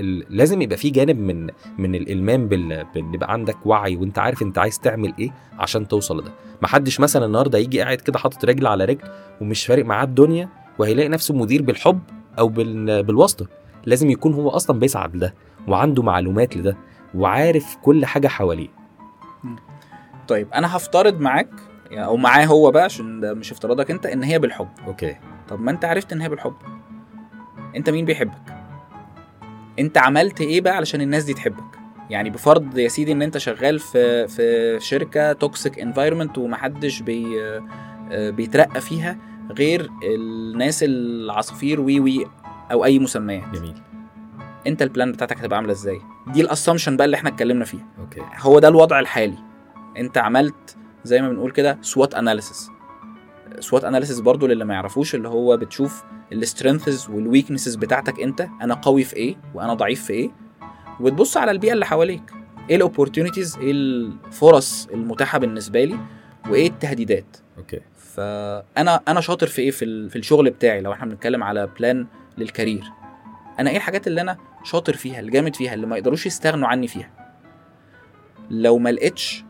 [0.00, 0.36] ال...
[0.36, 2.86] لازم يبقى في جانب من من الإلمام بال...
[2.94, 6.32] بان يبقى عندك وعي وانت عارف انت عايز تعمل إيه عشان توصل لده.
[6.62, 9.08] محدش مثلا النهارده يجي قاعد كده حاطط رجل على رجل
[9.40, 12.00] ومش فارق معاه الدنيا وهيلاقي نفسه مدير بالحب
[12.38, 13.02] أو بال...
[13.02, 13.46] بالواسطة.
[13.86, 15.34] لازم يكون هو أصلا بيسعى لده
[15.68, 16.76] وعنده معلومات لده
[17.14, 18.68] وعارف كل حاجة حواليه.
[20.28, 21.50] طيب أنا هفترض معاك
[21.92, 24.68] أو معاه هو بقى عشان ده مش افتراضك أنت إن هي بالحب.
[24.86, 25.16] أوكي.
[25.48, 26.54] طب ما أنت عرفت إن هي بالحب.
[27.76, 28.56] انت مين بيحبك؟
[29.78, 31.80] انت عملت إيه بقى علشان الناس دي تحبك؟
[32.10, 38.30] يعني بفرض يا سيدي ان انت شغال في في شركة toxic environment ومحدش بي آه،
[38.30, 39.16] بيترقى فيها
[39.50, 42.26] غير الناس العصافير وي وي
[42.72, 43.48] أو اي مسميات.
[43.54, 43.74] جميل.
[44.66, 47.86] انت ال plan بتاعتك هتبقى عاملة إزاي؟ دي ال assumption بقى اللي إحنا اتكلمنا فيها.
[48.00, 48.20] okay.
[48.38, 49.38] هو ده الوضع الحالي.
[49.96, 52.70] انت عملت زي ما بنقول كده SWOT analysis
[53.60, 58.48] SWOT analysis برضو للي ما يعرفوش اللي هو بتشوف ال strengths وال weaknesses بتاعتك انت
[58.62, 60.30] أنا قوي في إيه وأنا ضعيف في إيه
[61.00, 62.22] وبتبص على البيئة اللي حواليك.
[62.70, 65.98] إيه ال opportunities إيه الفرص المتاحة بالنسبة لي
[66.50, 67.36] وايه التهديدات.
[67.58, 67.80] okay.
[67.96, 70.80] فأنا أنا شاطر في إيه؟ في في الشغل بتاعي.
[70.80, 72.06] لو إحنا بنتكلم على plan
[72.38, 72.84] لل career
[73.58, 76.88] أنا إيه الحاجات اللي أنا شاطر فيها اللي جامد فيها اللي ما يقدروش يستغنوا عني
[76.88, 77.10] فيها؟
[78.50, 79.44] لو ما لقيتش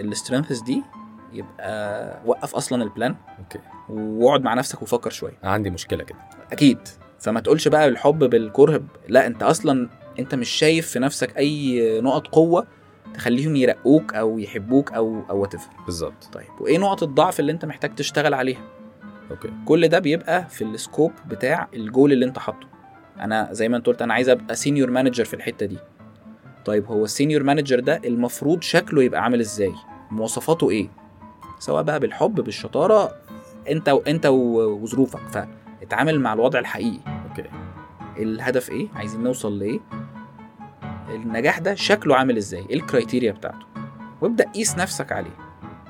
[0.00, 0.82] ال strengths دي
[1.32, 3.58] يبقى وقف أصلا ال plan okay.
[3.88, 5.38] واقعد مع نفسك وفكر شوية.
[5.42, 6.18] عندي مشكلة كده.
[6.52, 6.78] أكيد.
[7.18, 9.88] فما تقولش بقى الحب بالكره لا أنت أصلا
[10.18, 12.66] أنت مش شايف في نفسك أي نقط قوة
[13.14, 16.28] تخليهم يرقوك أو يحبوك أو أو وات بالظبط.
[16.32, 18.62] طيب وإيه نقط الضعف اللي أنت محتاج تشتغل عليها؟
[19.30, 19.50] okay.
[19.66, 22.66] كل ده بيبقى في ال scope بتاع الجول اللي أنت حاطه.
[23.20, 25.78] أنا زي ما أنت قلت أنا عايز أبقى senior manager في الحتة دي.
[26.64, 29.74] طيب هو ال senior manager ده المفروض شكله يبقى عامل إزاي؟
[30.10, 30.88] مواصفاته إيه؟
[31.60, 33.14] سواء بقى بالحب بالشطارة
[33.70, 35.20] انت وانت و- وظروفك.
[35.80, 36.98] فاتعامل مع الوضع الحقيقي.
[37.28, 37.44] okay.
[38.18, 39.80] الهدف إيه؟ عايزين نوصل لإيه؟
[41.14, 43.66] النجاح ده شكله عامل إزاي؟ إيه ال criteria بتاعته؟
[44.20, 45.36] وابدأ قيس نفسك عليه.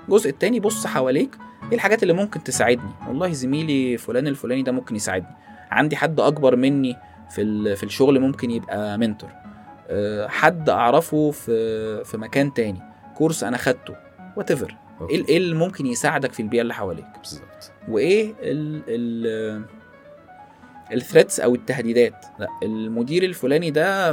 [0.09, 4.97] الجزء التاني بص حواليك إيه الحاجات اللي ممكن تساعدني؟ والله زميلي فلان الفلاني ده ممكن
[4.97, 5.37] يساعدني.
[5.71, 6.97] عندي حد أكبر مني
[7.31, 9.31] في في الشغل ممكن يبقى mentor
[9.89, 12.83] أه، حد أعرفه في في مكان تاني.
[13.17, 13.95] course أنا خدته.
[14.37, 15.15] whatever okay.
[15.15, 17.73] إيه إيه اللي ممكن يساعدك في البيئة اللي حواليك؟ بالظبط.
[17.89, 19.65] وإيه ال ال
[20.93, 22.49] ال threats أو التهديدات؟ لا.
[22.63, 24.13] المدير الفلاني ده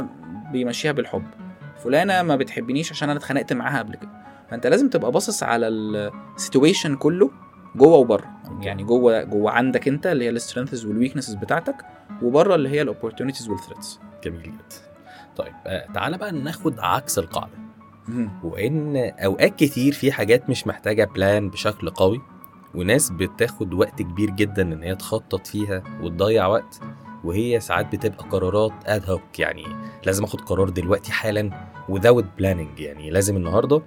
[0.52, 1.24] بيمشيها بالحب.
[1.84, 4.10] فلانة ما بتحبنيش عشان أنا اتخانقت معاها قبل كده.
[4.50, 7.30] فأنت لازم تبقى باصص على ال situation كله
[7.76, 8.26] جوه وبره.
[8.60, 11.74] يعني جوه جوه عندك أنت اللي هي ال strengths وال weaknesses بتاعتك
[12.22, 14.76] وبره اللي هي ال opportunities وال threats جميل جدا.
[15.36, 17.67] طيب آه تعالى بقى ناخد عكس القاعدة.
[18.44, 22.20] وإن أوقات كتير في حاجات مش محتاجة plan بشكل قوي
[22.74, 26.80] وناس بتاخد وقت كبير جدا إن هي تخطط فيها وتضيع وقت
[27.24, 29.64] وهي ساعات بتبقى قرارات ad hoc يعني
[30.06, 31.50] لازم آخد قرار دلوقتي حالا
[31.92, 32.80] without planning.
[32.80, 33.82] يعني لازم النهارده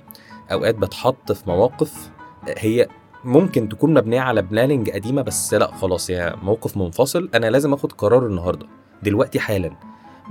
[0.51, 2.11] أوقات بتحط في مواقف
[2.57, 2.87] هي
[3.23, 7.29] ممكن تكون مبنية على planning قديمة بس لأ خلاص هي موقف منفصل.
[7.35, 8.65] أنا لازم آخد قرار النهارده
[9.03, 9.71] دلوقتي حالا.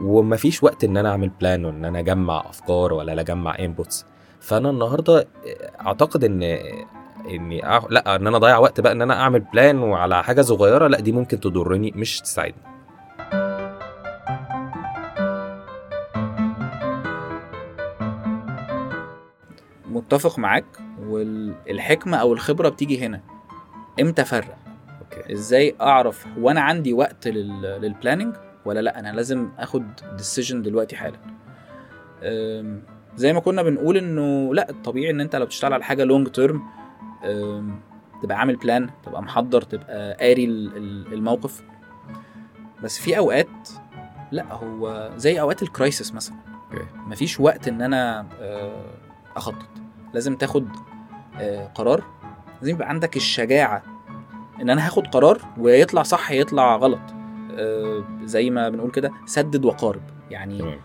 [0.00, 4.06] ومفيش وقت إن أنا أعمل plan وإن أنا أجمع أفكار ولا أجمع inputs
[4.40, 5.26] فأنا النهارده
[5.86, 6.42] أعتقد إن
[7.30, 7.80] إني أع...
[7.90, 11.12] لأ إن أنا أضيع وقت بقى إن أنا أعمل plan وعلى حاجة صغيرة لأ دي
[11.12, 12.62] ممكن تضرني مش تساعدني.
[19.90, 20.64] متفق معاك.
[21.06, 23.20] والحكمه أو الخبرة بتيجي هنا.
[24.00, 24.56] إمتى أفرق؟
[25.00, 25.32] okay.
[25.32, 27.62] إزاي أعرف وأنا عندي وقت لل...
[27.62, 29.84] لل planning ولا لا؟ أنا لازم آخد
[30.16, 31.18] decision دلوقتي حالا.
[33.16, 36.62] زي ما كنا بنقول إنه لا الطبيعي إن أنت لو بتشتغل على حاجة long term
[38.22, 41.62] تبقى عامل plan تبقى محضر تبقى قاري ال- ال- الموقف.
[42.82, 43.68] بس في أوقات
[44.32, 46.36] لا هو زي أوقات ال crisis مثلا.
[47.06, 48.84] مفيش وقت إن أنا آه،
[49.36, 49.68] أخطط.
[50.14, 50.68] لازم تاخد
[51.40, 52.04] آه، قرار.
[52.60, 53.82] لازم يبقى عندك الشجاعة
[54.60, 57.00] إن أنا هاخد قرار ويطلع صح يطلع غلط.
[58.24, 60.02] زي ما بنقول كده سدد وقارب.
[60.30, 60.78] يعني تمام.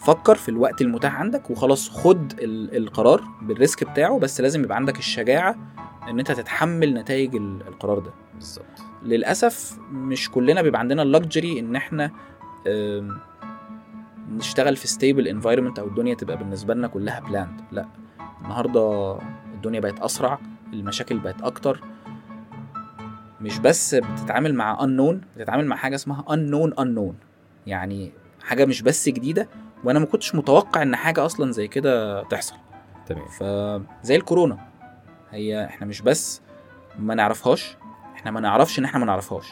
[0.00, 4.76] فكر في الوقت المتاح عندك وخلاص خد ال- القرار بال risk بتاعه بس لازم يبقى
[4.76, 5.56] عندك الشجاعة
[6.08, 8.10] إن أنت تتحمل نتائج ال- القرار ده.
[8.34, 8.64] بالظبط.
[9.02, 12.10] للأسف مش كلنا بيبقى عندنا ال luxury إن إحنا
[14.30, 17.86] نشتغل في stable environment أو الدنيا تبقى بالنسبة لنا كلها planned لأ
[18.44, 19.18] النهارده
[19.54, 20.38] الدنيا بقت أسرع
[20.72, 21.80] المشاكل بقت أكتر
[23.40, 27.14] مش بس بتتعامل مع unknown بتتعامل مع حاجة اسمها unknown unknown.
[27.66, 29.48] يعني حاجة مش بس جديدة
[29.84, 32.54] وأنا ما كنتش متوقع إن حاجة أصلا زي كده تحصل.
[33.06, 33.26] تمام.
[34.02, 34.58] فزي الكورونا.
[35.30, 36.40] هي إحنا مش بس
[36.98, 37.76] ما نعرفهاش
[38.14, 39.46] إحنا ما نعرفش إن إحنا ما نعرفهاش.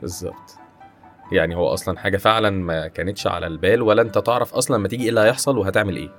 [0.00, 0.58] بالظبط.
[1.32, 5.02] يعني هو أصلا حاجة فعلا ما كانتش على البال ولا أنت تعرف أصلا لما تيجي
[5.02, 6.10] إيه اللي هيحصل وهتعمل إيه.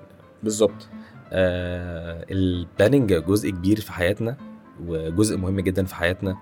[0.44, 0.90] بالظبط.
[1.32, 4.38] آه ال planning جزء كبير في حياتنا
[4.88, 6.38] وجزء مهم جدا في حياتنا.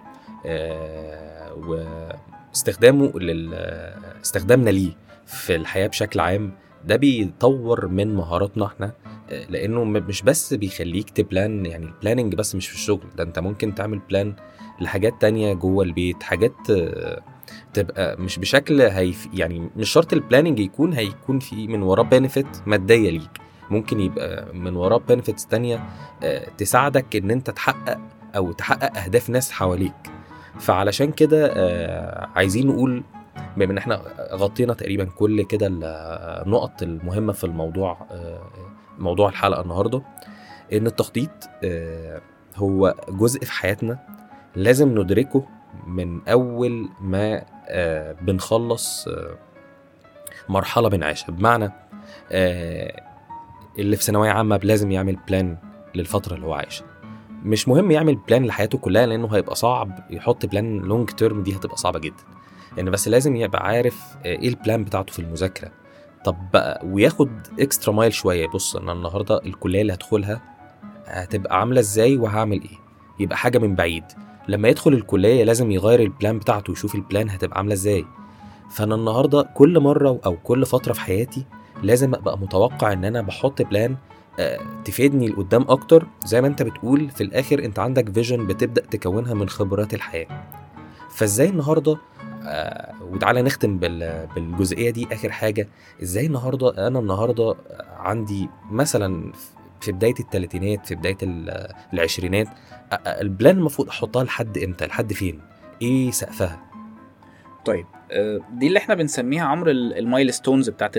[1.58, 3.54] واستخدامه لل
[4.22, 4.92] استخدامنا ليه
[5.26, 6.52] في الحياة بشكل عام
[6.86, 8.92] ده بيطور من مهاراتنا إحنا
[9.32, 13.24] آه، لأنه مش بس بيخليك ت plan يعني ال planning بس مش في الشغل ده
[13.24, 14.34] انت ممكن تعمل plan
[14.82, 17.22] لحاجات تانية جوه البيت حاجات آه،
[17.74, 22.48] تبقى مش بشكل هيف يعني مش شرط ال planning يكون هيكون في من وراه benefit
[22.66, 23.32] مادية ليك
[23.70, 25.84] ممكن يبقى من وراه benefits تانية
[26.24, 28.00] آه، تساعدك إن أنت تحقق
[28.36, 29.94] أو تحقق أهداف ناس حواليك.
[30.60, 33.04] فعلشان كده آه، عايزين نقول
[33.58, 34.02] بما إن إحنا
[34.34, 38.42] غطينا تقريبا كل كده النقط المهمة في الموضوع آه،
[39.00, 40.02] موضوع الحلقة النهارده
[40.74, 41.30] إن التخطيط
[41.64, 42.22] آه،
[42.56, 44.00] هو جزء في حياتنا
[44.56, 45.46] لازم ندركه
[45.88, 49.38] من أول ما آه، بنخلص آه،
[50.50, 51.32] مرحلة بنعيشها.
[51.32, 51.72] بمعنى
[52.32, 53.04] آه،
[53.80, 55.58] اللي في ثانوية عامة لازم يعمل plan
[55.96, 56.86] للفترة اللي هو عايشها.
[57.44, 61.78] مش مهم يعمل plan لحياته كلها لأنه هيبقى صعب يحط plan long term دي هتبقى
[61.78, 62.24] صعبة جدا.
[62.80, 65.72] ان بس لازم يبقى عارف إيه ال plan بتاعته في المذاكرة.
[66.26, 68.48] طب بقى وياخد extra mile شوية.
[68.48, 70.42] بص أنا النهارده الكلية اللي هدخلها
[71.06, 72.78] هتبقى عاملة إزاي وهعمل إيه؟
[73.20, 74.04] يبقى حاجة من بعيد.
[74.48, 78.06] لما يدخل الكلية لازم يغير ال plan بتاعته ويشوف ال plan هتبقى عاملة إزاي.
[78.72, 81.46] فأنا النهارده كل مرة أو كل فترة في حياتي
[81.84, 83.96] لازم أبقى متوقع إن أنا بحط plan آه،
[84.86, 86.08] تفيدني لقدام أكتر.
[86.26, 90.28] زي ما أنت بتقول في الآخر أنت عندك vision بتبدأ تكونها من خبرات الحياة.
[91.12, 91.98] فإزاي النهارده
[92.46, 95.68] آه وتعالى نختم بال- بالجزئية دي آخر حاجة.
[96.04, 97.56] إزاي النهارده أنا النهارده
[97.98, 99.32] عندي مثلا
[99.82, 102.48] في بداية الثلاثينات في بداية ال- العشرينات
[102.92, 105.42] آه، آه، ال plan المفروض أحطها لحد إمتى؟ لحد فين؟
[105.82, 106.60] إيه سقفها؟
[107.66, 110.98] طيب آه، دي اللي إحنا بنسميها عمر ال milestones بتاعت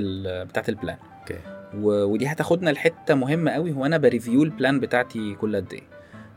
[0.49, 0.97] بتاعت ال plan.
[1.21, 1.39] okay.
[1.83, 5.83] ودي هتاخدنا لحتة مهمة قوي هو أنا ب review ال plan بتاعتي كل قد إيه.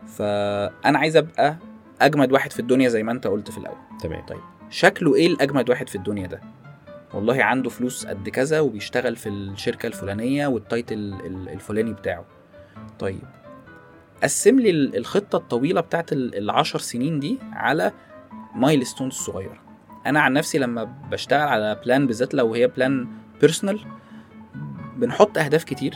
[0.07, 1.55] فأنا عايز أبقى
[2.01, 3.77] أجمد واحد في الدنيا زي ما أنت قلت في الأول.
[4.01, 4.23] تمام.
[4.69, 6.41] شكله إيه الأجمد واحد في الدنيا ده؟
[7.13, 12.25] والله عنده فلوس قد كذا وبيشتغل في الشركة الفلانية وال title ال- الفلاني بتاعه.
[12.99, 13.19] طيب
[14.23, 17.91] قسم لي ال- الخطة الطويلة بتاعت ال- العشر سنين دي على
[18.55, 19.57] milestones صغيرة.
[20.05, 23.07] أنا عن نفسي لما بشتغل على plan بالذات لو هي plan
[23.41, 23.79] personal
[24.97, 25.93] بنحط أهداف كتير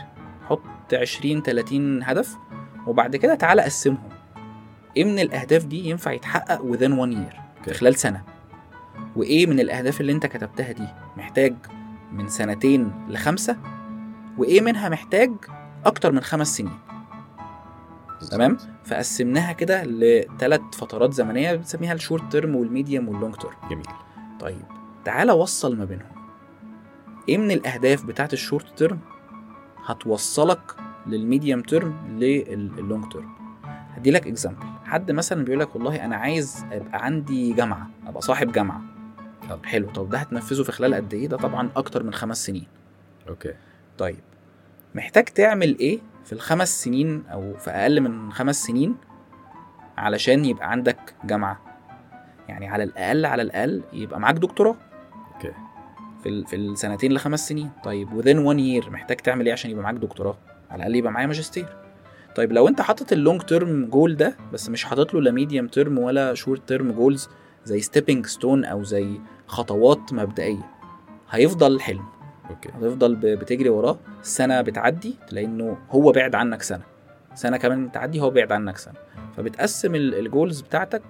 [0.50, 2.38] حط 20 30 هدف
[2.88, 4.10] وبعد كده تعالى قسمهم.
[4.98, 7.74] إيه من الأهداف دي ينفع يتحقق within one year في.
[7.74, 8.24] خلال سنة.
[9.16, 10.88] وإيه من الأهداف اللي أنت كتبتها دي؟
[11.18, 11.56] محتاج
[12.12, 13.58] من سنتين لخمسة؟
[14.38, 15.32] وإيه منها محتاج
[15.86, 16.80] أكتر من خمس سنين؟
[18.32, 23.54] تمام؟ فقسمناها كده لثلاث فترات زمنية بنسميها ال short term وال medium وال long term
[23.70, 23.86] جميل.
[24.40, 24.66] طيب
[25.06, 26.21] تعالى وصل ما بينهم.
[27.30, 29.00] إيه من الأهداف بتاعت ال short term
[29.86, 30.76] هتوصلك
[31.08, 33.30] لل medium term لل long term
[33.96, 38.52] هدي لك example حد مثلا بيقول لك والله أنا عايز أبقى عندي جامعة أبقى صاحب
[38.52, 38.82] جامعة.
[39.50, 39.60] حلو.
[39.64, 39.90] حلو.
[39.90, 42.68] طب ده هتنفذه في خلال قد إيه؟ ده طبعا أكتر من خمس سنين.
[43.30, 43.54] okay.
[43.98, 44.20] طيب.
[44.96, 48.96] محتاج تعمل إيه في الخمس سنين أو في أقل من خمس سنين
[49.98, 51.62] علشان يبقى عندك جامعة؟
[52.50, 54.76] يعني على الأقل على الأقل يبقى معاك دكتوراه.
[56.24, 57.70] في في السنتين لخمس سنين.
[57.84, 60.38] طيب within one year محتاج تعمل إيه عشان يبقى معاك دكتوراه؟
[60.72, 61.66] على الأقل يبقى معايا ماجستير.
[62.36, 65.68] طيب لو أنت حاطط ال long term goal ده بس مش حاطط له لا medium
[65.68, 67.30] term ولا short term goals
[67.66, 70.70] زي stepping stone أو زي خطوات مبدئية
[71.30, 72.06] هيفضل حلم.
[72.50, 72.70] okay.
[72.70, 74.00] هتفضل بتجري وراه.
[74.22, 76.84] سنة بتعدي تلاقي إنه هو بعد عنك سنة.
[77.36, 78.94] سنة كمان تعدي هو بعد عنك سنة.
[79.38, 81.02] فبتقسم ال- ال goals بتاعتك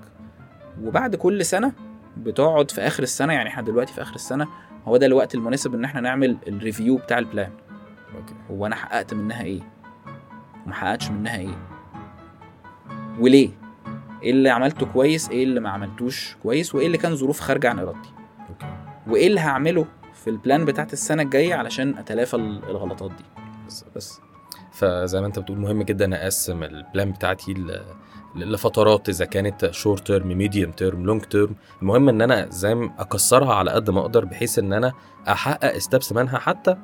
[0.83, 1.71] وبعد كل سنة
[2.17, 4.47] بتقعد في آخر السنة يعني إحنا دلوقتي في آخر السنة
[4.87, 7.51] هو ده الوقت المناسب إن إحنا نعمل ال review بتاع ال plan
[8.15, 8.33] okay.
[8.51, 9.61] هو أنا حققت منها إيه؟
[10.65, 11.57] وما حققتش منها إيه؟
[13.19, 13.49] وليه؟
[14.23, 17.79] إيه اللي عملته كويس؟ إيه اللي ما عملتوش كويس؟ وإيه اللي كان ظروف خارجة عن
[17.79, 18.09] إرادتي؟
[19.07, 23.23] وإيه اللي هعمله في ال plan بتاعت السنة الجاية علشان أتلافى ال- الغلطات دي؟
[23.63, 23.89] بالظبط.
[23.95, 24.19] بس.
[24.71, 27.81] فزي ما أنت بتقول مهم جدا أقسم ال plan بتاعتي ل-
[28.35, 33.71] لفترات إذا كانت short term medium term long term المهم إن أنا زي أكسرها على
[33.71, 34.93] قد ما أقدر بحيث إن أنا
[35.29, 36.39] أحقق steps منها.
[36.39, 36.75] حتى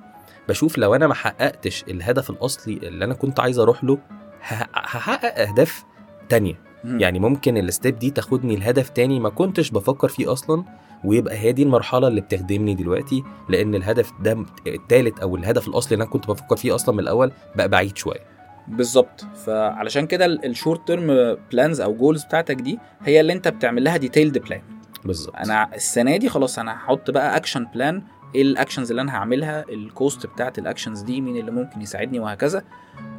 [0.50, 3.98] بشوف لو أنا ما حققتش الهدف الأصلي اللي أنا كنت عايز أروح له
[4.42, 5.84] هحقق أهداف
[6.30, 6.60] تانية.
[6.84, 7.00] مم.
[7.00, 10.64] يعني ممكن ال step دي تاخدني لهدف تاني ما كنتش بفكر فيه أصلا
[11.04, 13.24] ويبقى هي دي المرحلة اللي بتخدمني دلوقتي.
[13.50, 17.32] لأن الهدف ده التالت أو الهدف الأصلي اللي أنا كنت بفكر فيه أصلا من الأول
[17.56, 18.37] بقى بعيد شوية.
[18.68, 19.26] بالظبط.
[19.46, 23.98] فعلشان كده ال short term plans أو goals بتاعتك دي هي اللي أنت بتعمل لها
[23.98, 24.62] detailed plan
[25.06, 25.36] بالظبط.
[25.36, 28.04] أنا السنة دي خلاص أنا هحط بقى action plan
[28.36, 31.82] إيه ال actions اللي أنا هعملها ال cost بتاعت ال actions دي مين اللي ممكن
[31.82, 32.64] يساعدني وهكذا.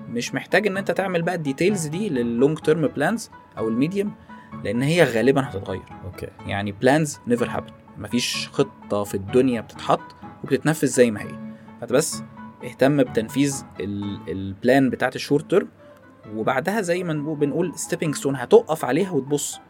[0.09, 3.75] مش محتاج إن أنت تعمل بقى ال details دي لل long term plans أو ال
[3.75, 4.15] medium
[4.65, 5.83] لأن هي غالبا هتتغير.
[6.05, 6.29] okay.
[6.47, 10.01] يعني plans never happen مفيش خطة في الدنيا بتتحط
[10.45, 11.55] وبتتنفذ زي ما هي.
[11.81, 12.23] فانت بس
[12.65, 15.69] اهتم بتنفيذ ال- ال plan بتاعت ال short term
[16.35, 19.61] وبعدها زي ما نقول- بنقول stepping stone هتقف عليها وتبص.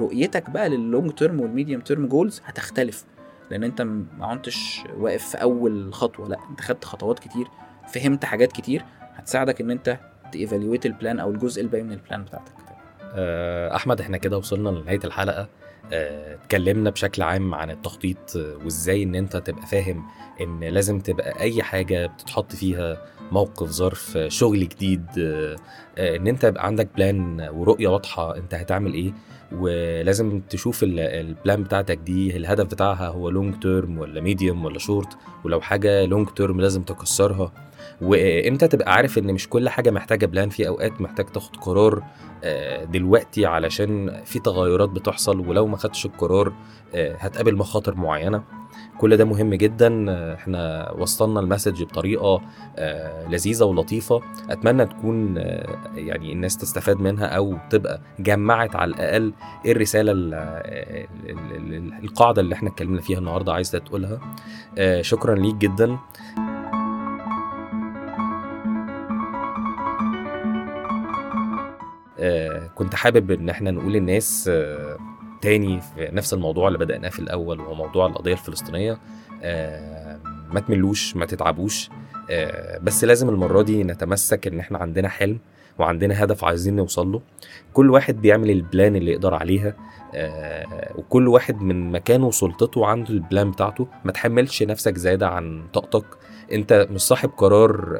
[0.00, 3.04] رؤيتك بقى لل long term وال medium term goals هتختلف
[3.50, 7.46] لأن أنت ما كنتش واقف في أول خطوة لأ أنت خدت خطوات كتير
[7.88, 8.84] فهمت حاجات كتير
[9.14, 9.98] هتساعدك إن أنت
[10.32, 12.52] ت evaluate ال plan أو الجزء الباقي من ال plan بتاعتك.
[13.14, 15.48] آه، أحمد إحنا كده وصلنا لنهاية الحلقة.
[15.92, 20.04] اتكلمنا بشكل عام عن التخطيط آه، وازاي ان انت تبقى فاهم
[20.40, 25.56] ان لازم تبقى اي حاجة بتتحط فيها موقف ظرف آه، شغل جديد آه،
[25.98, 29.12] آه، ان انت يبقى عندك plan ورؤية واضحة انت هتعمل إيه
[29.52, 34.78] ولازم تشوف ال- ال plan بتاعتك دي الهدف بتاعها هو long term ولا medium ولا
[34.78, 37.52] شورت ولو حاجة long term لازم تكسرها.
[38.02, 42.02] وامتى تبقى عارف إن مش كل حاجة محتاجة plan في أوقات محتاج تاخد قرار
[42.44, 46.52] آه، دلوقتي علشان في تغيرات بتحصل ولو ما خدتش القرار
[46.94, 48.42] آه، هتقابل مخاطر معينة.
[48.98, 50.06] كل ده مهم جدا.
[50.34, 52.40] إحنا وصلنا المسج بطريقة
[52.76, 54.20] آه، لذيذة ولطيفة.
[54.50, 55.36] أتمنى تكون
[55.94, 59.32] يعني الناس تستفاد منها أو تبقى جمعت على الأقل
[59.64, 64.20] إيه الرسالة ال- ال- ال- القاعدة اللي إحنا اتكلمنا فيها النهارده عايزة تقولها.
[65.00, 65.98] شكرا ليك جدا.
[72.74, 74.96] كنت حابب إن إحنا نقول للناس آه،
[75.42, 78.98] تاني في نفس الموضوع اللي بدأناه في الأول وهو موضوع القضية الفلسطينية.
[79.42, 80.18] آه،
[80.52, 81.90] ما تملوش ما تتعبوش.
[82.30, 85.38] آه، بس لازم المرة دي نتمسك إن إحنا عندنا حلم
[85.78, 87.20] وعندنا هدف عايزين نوصل له.
[87.72, 89.74] كل واحد بيعمل البلان اللي يقدر عليها.
[90.14, 93.88] آه، وكل واحد من مكانه وسلطته عنده البلان بتاعته.
[94.04, 96.04] ما تحملش نفسك زيادة عن طاقتك.
[96.52, 97.98] انت مش صاحب قرار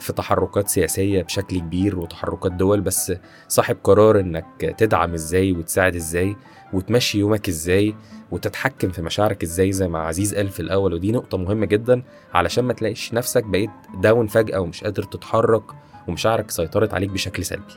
[0.00, 3.12] في تحركات سياسية بشكل كبير وتحركات دول بس
[3.48, 6.36] صاحب قرار انك تدعم إزاي وتساعد إزاي
[6.72, 7.94] وتمشي يومك إزاي
[8.30, 12.02] وتتحكم في مشاعرك إزاي زي ما عزيز قال في الأول ودي نقطة مهمة جدا
[12.34, 13.70] علشان ما تلاقيش نفسك بقيت
[14.02, 15.62] داون فجأة ومش قادر تتحرك
[16.08, 17.74] ومشاعرك سيطرت عليك بشكل سلبي.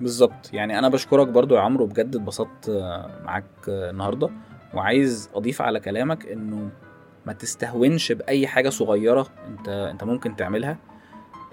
[0.00, 0.50] بالظبط.
[0.52, 2.70] يعني أنا بشكرك برضو يا عمرو بجد اتبسطت
[3.24, 4.30] معاك النهارده
[4.74, 6.70] وعايز أضيف على كلامك إنه
[7.26, 10.76] ما تستهونش بأي حاجة صغيرة انت انت ممكن تعملها.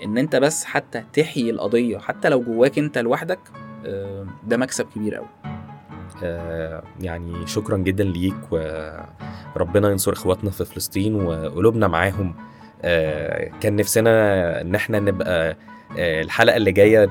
[0.03, 3.39] ان انت بس حتى تحيي القضية حتى لو جواك انت لوحدك
[3.85, 5.27] آه، ده مكسب كبير قوي
[6.23, 12.35] آه، يعني شكرا جدا ليك وربنا ينصر إخواتنا في فلسطين وقلوبنا معاهم.
[12.81, 15.57] آه، كان نفسنا إن إحنا نبقى
[15.97, 17.05] الحلقة اللي جاية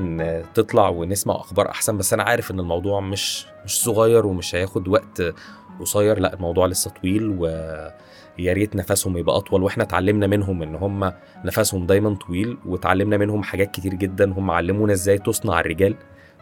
[0.54, 5.22] تطلع ونسمع أخبار أحسن بس أنا عارف إن الموضوع مش مش صغير ومش هياخد وقت
[5.80, 6.18] قصير.
[6.18, 7.36] لأ الموضوع لسه طويل
[8.40, 11.12] ويا ريت نفسهم يبقى أطول وإحنا اتعلمنا منهم إن هم
[11.44, 15.94] نفسهم دايما طويل واتعلمنا منهم حاجات كتير جدا هم علمونا إزاي تصنع الرجال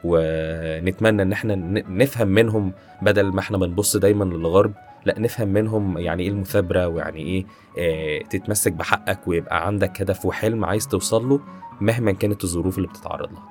[0.04, 1.54] ونتمنى إن إحنا
[1.88, 2.72] نفهم منهم
[3.02, 4.72] بدل ما إحنا بنبص دايما للغرب
[5.04, 7.44] لأ نفهم منهم يعني إيه المثابرة ويعني إيه
[7.78, 11.40] آه تتمسك بحقك ويبقى عندك هدف وحلم عايز توصل له
[11.80, 13.48] مهما كانت الظروف اللي بتتعرض لها.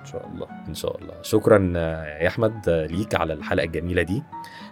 [0.00, 1.14] إن شاء الله إن شاء الله.
[1.22, 1.58] شكرا
[2.20, 4.22] يا أحمد ليك على الحلقة الجميلة دي.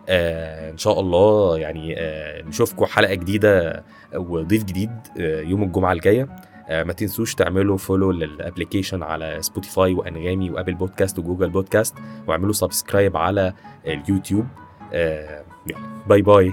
[0.09, 3.84] إن شاء الله يعني آه نشوفكم حلقة جديدة
[4.14, 4.90] وضيف جديد
[5.20, 6.28] آه يوم الجمعة الجاية.
[6.68, 11.94] آه ما تنسوش تعملوا follow لل application على سبوتيفاي وأنغامي وأبل بودكاست وجوجل بودكاست
[12.26, 13.53] واعملوا subscribe على
[13.86, 14.46] اليوتيوب.
[14.92, 15.44] آه
[16.07, 16.53] bye bye